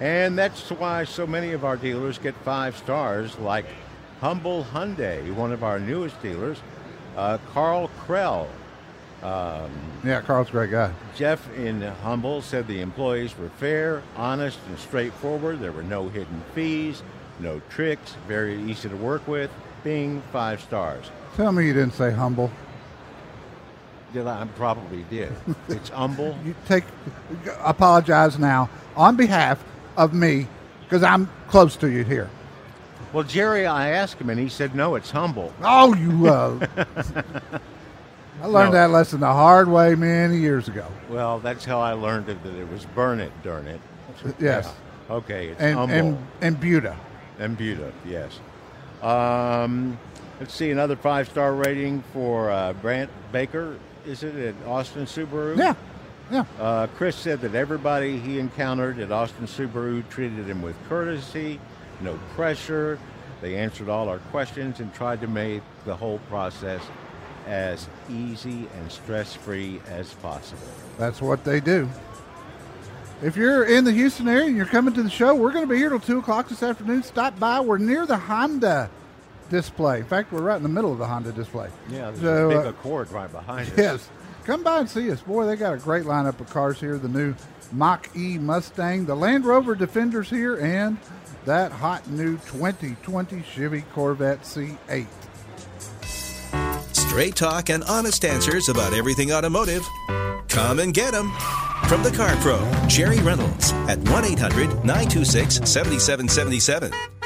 And 0.00 0.38
that's 0.38 0.70
why 0.70 1.04
so 1.04 1.26
many 1.26 1.52
of 1.52 1.64
our 1.64 1.76
dealers 1.76 2.16
get 2.18 2.34
five 2.36 2.76
stars, 2.76 3.38
like 3.38 3.66
Humble 4.20 4.64
Hyundai, 4.64 5.30
one 5.34 5.52
of 5.52 5.62
our 5.62 5.78
newest 5.78 6.20
dealers, 6.22 6.58
uh, 7.16 7.36
Carl 7.52 7.90
Krell. 8.06 8.46
Um, 9.22 9.70
Yeah, 10.02 10.22
Carl's 10.22 10.48
a 10.48 10.52
great 10.52 10.70
guy. 10.70 10.92
Jeff 11.14 11.46
in 11.54 11.82
Humble 11.82 12.40
said 12.40 12.66
the 12.66 12.80
employees 12.80 13.36
were 13.36 13.50
fair, 13.50 14.02
honest, 14.16 14.58
and 14.68 14.78
straightforward. 14.78 15.60
There 15.60 15.72
were 15.72 15.82
no 15.82 16.08
hidden 16.08 16.42
fees, 16.54 17.02
no 17.38 17.60
tricks, 17.68 18.14
very 18.26 18.58
easy 18.62 18.88
to 18.88 18.96
work 18.96 19.28
with. 19.28 19.50
Bing, 19.84 20.22
five 20.32 20.62
stars. 20.62 21.10
Tell 21.36 21.52
me 21.52 21.66
you 21.66 21.74
didn't 21.74 21.92
say 21.94 22.10
humble. 22.10 22.50
Did 24.14 24.26
I? 24.26 24.42
I 24.42 24.44
probably 24.46 25.04
did. 25.10 25.32
It's 25.68 25.90
humble. 25.90 26.36
You 26.44 26.54
take 26.66 26.84
apologize 27.62 28.38
now 28.38 28.68
on 28.96 29.16
behalf 29.16 29.62
of 29.96 30.12
me 30.14 30.46
because 30.84 31.02
I'm 31.02 31.28
close 31.48 31.76
to 31.76 31.88
you 31.90 32.04
here. 32.04 32.28
Well, 33.12 33.24
Jerry, 33.24 33.66
I 33.66 33.88
asked 33.90 34.20
him, 34.20 34.30
and 34.30 34.38
he 34.38 34.48
said, 34.48 34.74
no, 34.74 34.94
it's 34.94 35.10
humble. 35.10 35.52
Oh, 35.62 35.94
you. 35.94 36.28
Uh, 36.28 36.66
I 38.42 38.46
learned 38.46 38.72
No. 38.72 38.78
that 38.78 38.90
lesson 38.90 39.20
the 39.20 39.26
hard 39.26 39.68
way 39.68 39.94
many 39.94 40.38
years 40.38 40.68
ago. 40.68 40.86
Well, 41.08 41.40
that's 41.40 41.64
how 41.64 41.80
I 41.80 41.92
learned 41.92 42.28
it, 42.28 42.42
that 42.44 42.54
it 42.54 42.68
was 42.70 42.86
burn 42.86 43.20
it, 43.20 43.32
darn 43.42 43.66
it. 43.66 43.80
Yes. 44.38 44.72
Yeah. 45.08 45.14
Okay, 45.16 45.48
it's 45.48 45.60
And 45.60 45.74
humble. 45.76 45.94
and 45.96 46.18
and 46.40 46.60
Buda. 46.60 46.96
And 47.38 47.56
Buda, 47.58 47.92
yes. 48.06 48.38
Um, 49.02 49.98
let's 50.38 50.54
see, 50.54 50.70
another 50.70 50.94
five 50.96 51.28
star 51.28 51.52
rating 51.54 52.04
for 52.12 52.50
uh, 52.50 52.72
Brant 52.74 53.10
Baker, 53.32 53.76
is 54.06 54.22
it, 54.22 54.34
at 54.36 54.54
Austin 54.68 55.04
Subaru? 55.06 55.56
Yeah. 55.58 55.74
Yeah. 56.30 56.44
Uh, 56.60 56.86
Chris 56.96 57.16
said 57.16 57.40
that 57.40 57.54
everybody 57.54 58.18
he 58.18 58.38
encountered 58.38 58.98
at 59.00 59.10
Austin 59.10 59.46
Subaru 59.46 60.08
treated 60.10 60.46
him 60.46 60.62
with 60.62 60.76
courtesy, 60.88 61.58
no 62.00 62.18
pressure. 62.34 62.98
They 63.40 63.56
answered 63.56 63.88
all 63.88 64.08
our 64.08 64.18
questions 64.30 64.80
and 64.80 64.92
tried 64.94 65.20
to 65.22 65.26
make 65.26 65.62
the 65.86 65.96
whole 65.96 66.18
process 66.28 66.82
as 67.46 67.88
easy 68.10 68.68
and 68.76 68.92
stress 68.92 69.34
free 69.34 69.80
as 69.88 70.12
possible. 70.14 70.60
That's 70.98 71.20
what 71.22 71.42
they 71.44 71.58
do. 71.60 71.88
If 73.22 73.36
you're 73.36 73.64
in 73.64 73.84
the 73.84 73.92
Houston 73.92 74.28
area 74.28 74.46
and 74.46 74.56
you're 74.56 74.66
coming 74.66 74.94
to 74.94 75.02
the 75.02 75.10
show, 75.10 75.34
we're 75.34 75.52
going 75.52 75.66
to 75.66 75.70
be 75.70 75.76
here 75.76 75.90
till 75.90 76.00
2 76.00 76.18
o'clock 76.20 76.48
this 76.48 76.62
afternoon. 76.62 77.02
Stop 77.02 77.38
by. 77.38 77.60
We're 77.60 77.78
near 77.78 78.06
the 78.06 78.16
Honda 78.16 78.88
display. 79.50 79.98
In 79.98 80.04
fact, 80.06 80.32
we're 80.32 80.40
right 80.42 80.56
in 80.56 80.62
the 80.62 80.68
middle 80.70 80.92
of 80.92 80.98
the 80.98 81.06
Honda 81.06 81.32
display. 81.32 81.68
Yeah, 81.90 82.10
there's 82.12 82.20
So, 82.20 82.50
a 82.50 82.56
big 82.56 82.66
uh, 82.66 82.68
Accord 82.70 83.10
right 83.10 83.30
behind 83.30 83.68
us. 83.72 83.74
Yes. 83.78 84.08
Come 84.44 84.62
by 84.62 84.80
and 84.80 84.88
see 84.88 85.10
us. 85.10 85.20
Boy, 85.20 85.46
they 85.46 85.56
got 85.56 85.74
a 85.74 85.78
great 85.78 86.04
lineup 86.04 86.40
of 86.40 86.50
cars 86.50 86.80
here. 86.80 86.98
The 86.98 87.08
new 87.08 87.34
Mach 87.72 88.08
E 88.16 88.38
Mustang, 88.38 89.06
the 89.06 89.14
Land 89.14 89.44
Rover 89.44 89.74
Defenders 89.74 90.30
here, 90.30 90.56
and 90.56 90.98
that 91.44 91.72
hot 91.72 92.08
new 92.08 92.36
2020 92.38 93.42
Chevy 93.42 93.82
Corvette 93.92 94.42
C8. 94.42 95.06
Straight 96.92 97.36
talk 97.36 97.70
and 97.70 97.84
honest 97.84 98.24
answers 98.24 98.68
about 98.68 98.92
everything 98.92 99.32
automotive. 99.32 99.86
Come 100.48 100.80
and 100.80 100.94
get 100.94 101.12
them. 101.12 101.30
From 101.88 102.02
the 102.02 102.10
Car 102.10 102.34
Pro, 102.36 102.60
Jerry 102.86 103.20
Reynolds 103.20 103.72
at 103.88 103.98
1 103.98 104.24
800 104.24 104.68
926 104.84 105.56
7777. 105.68 107.19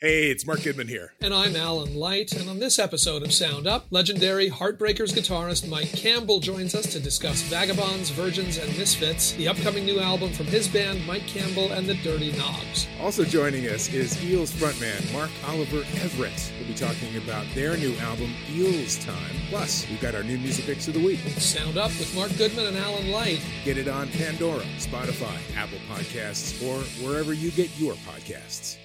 Hey, 0.00 0.30
it's 0.30 0.46
Mark 0.46 0.62
Goodman 0.62 0.86
here. 0.86 1.12
And 1.20 1.34
I'm 1.34 1.56
Alan 1.56 1.96
Light, 1.96 2.30
and 2.30 2.48
on 2.48 2.60
this 2.60 2.78
episode 2.78 3.24
of 3.24 3.32
Sound 3.32 3.66
Up, 3.66 3.86
legendary 3.90 4.48
Heartbreakers 4.48 5.12
guitarist 5.12 5.68
Mike 5.68 5.90
Campbell 5.90 6.38
joins 6.38 6.76
us 6.76 6.92
to 6.92 7.00
discuss 7.00 7.42
Vagabonds, 7.42 8.10
Virgins, 8.10 8.58
and 8.58 8.78
Misfits, 8.78 9.32
the 9.32 9.48
upcoming 9.48 9.84
new 9.84 9.98
album 9.98 10.32
from 10.32 10.46
his 10.46 10.68
band, 10.68 11.04
Mike 11.04 11.26
Campbell 11.26 11.72
and 11.72 11.88
the 11.88 11.96
Dirty 11.96 12.30
Knobs. 12.38 12.86
Also 13.00 13.24
joining 13.24 13.66
us 13.66 13.92
is 13.92 14.24
Eels 14.24 14.52
frontman 14.52 15.12
Mark 15.12 15.30
Oliver 15.48 15.84
Everett. 15.96 16.52
We'll 16.60 16.68
be 16.68 16.74
talking 16.74 17.16
about 17.16 17.44
their 17.56 17.76
new 17.76 17.96
album, 17.96 18.32
Eels 18.52 19.04
Time. 19.04 19.34
Plus, 19.48 19.84
we've 19.90 20.00
got 20.00 20.14
our 20.14 20.22
new 20.22 20.38
music 20.38 20.66
picks 20.66 20.86
of 20.86 20.94
the 20.94 21.04
week. 21.04 21.18
Sound 21.40 21.76
Up 21.76 21.90
with 21.98 22.14
Mark 22.14 22.30
Goodman 22.38 22.66
and 22.66 22.76
Alan 22.76 23.10
Light. 23.10 23.44
Get 23.64 23.78
it 23.78 23.88
on 23.88 24.06
Pandora, 24.10 24.62
Spotify, 24.78 25.36
Apple 25.56 25.80
Podcasts, 25.90 26.62
or 26.62 26.84
wherever 27.04 27.32
you 27.32 27.50
get 27.50 27.76
your 27.80 27.94
podcasts. 27.94 28.76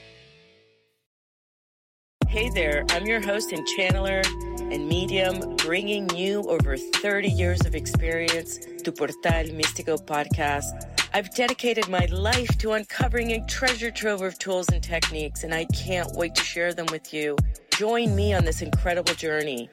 Hey 2.33 2.49
there, 2.49 2.83
I'm 2.89 3.05
your 3.05 3.21
host 3.21 3.51
and 3.51 3.63
channeler 3.77 4.25
and 4.73 4.87
medium, 4.87 5.55
bringing 5.57 6.09
you 6.15 6.41
over 6.49 6.77
30 6.77 7.29
years 7.29 7.63
of 7.63 7.75
experience 7.75 8.57
to 8.57 8.91
Portal 8.91 9.15
Místico 9.21 10.03
podcast. 10.03 10.63
I've 11.13 11.29
dedicated 11.35 11.89
my 11.89 12.07
life 12.07 12.57
to 12.57 12.71
uncovering 12.71 13.33
a 13.33 13.45
treasure 13.45 13.91
trove 13.91 14.23
of 14.23 14.39
tools 14.39 14.67
and 14.69 14.81
techniques, 14.81 15.43
and 15.43 15.53
I 15.53 15.65
can't 15.65 16.11
wait 16.15 16.33
to 16.33 16.43
share 16.43 16.73
them 16.73 16.87
with 16.91 17.13
you. 17.13 17.37
Join 17.77 18.15
me 18.15 18.33
on 18.33 18.45
this 18.45 18.63
incredible 18.63 19.13
journey 19.13 19.69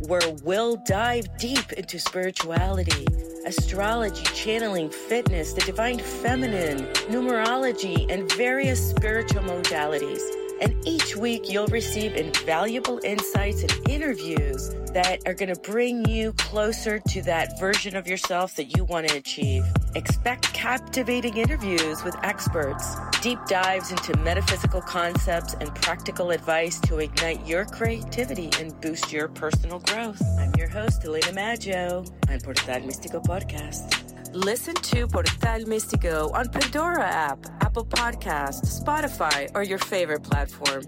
where 0.00 0.20
we'll 0.42 0.76
dive 0.84 1.34
deep 1.38 1.72
into 1.72 1.98
spirituality, 1.98 3.06
astrology, 3.46 4.24
channeling, 4.34 4.90
fitness, 4.90 5.54
the 5.54 5.62
divine 5.62 5.98
feminine, 5.98 6.80
numerology, 7.08 8.04
and 8.12 8.30
various 8.32 8.90
spiritual 8.90 9.44
modalities. 9.44 10.20
And 10.62 10.76
each 10.86 11.16
week, 11.16 11.50
you'll 11.50 11.66
receive 11.66 12.14
invaluable 12.14 13.00
insights 13.02 13.62
and 13.62 13.90
interviews 13.90 14.70
that 14.92 15.18
are 15.26 15.34
going 15.34 15.52
to 15.52 15.60
bring 15.60 16.08
you 16.08 16.32
closer 16.34 17.00
to 17.00 17.22
that 17.22 17.58
version 17.58 17.96
of 17.96 18.06
yourself 18.06 18.54
that 18.54 18.76
you 18.76 18.84
want 18.84 19.08
to 19.08 19.16
achieve. 19.16 19.64
Expect 19.96 20.52
captivating 20.54 21.36
interviews 21.36 22.04
with 22.04 22.14
experts, 22.22 22.94
deep 23.22 23.40
dives 23.48 23.90
into 23.90 24.16
metaphysical 24.18 24.80
concepts, 24.80 25.54
and 25.54 25.74
practical 25.74 26.30
advice 26.30 26.78
to 26.82 26.98
ignite 26.98 27.44
your 27.44 27.64
creativity 27.64 28.48
and 28.60 28.80
boost 28.80 29.12
your 29.12 29.26
personal 29.26 29.80
growth. 29.80 30.22
I'm 30.38 30.52
your 30.56 30.68
host, 30.68 31.04
Elena 31.04 31.32
Maggio, 31.32 32.04
on 32.28 32.40
Portal 32.40 32.80
Místico 32.82 33.20
Podcast. 33.24 34.11
Listen 34.34 34.74
to 34.76 35.06
Portal 35.06 35.34
Místico 35.66 36.32
on 36.32 36.48
Pandora 36.48 37.04
app, 37.04 37.44
Apple 37.60 37.84
Podcast, 37.84 38.62
Spotify, 38.64 39.50
or 39.54 39.62
your 39.62 39.76
favorite 39.76 40.22
platform. 40.22 40.84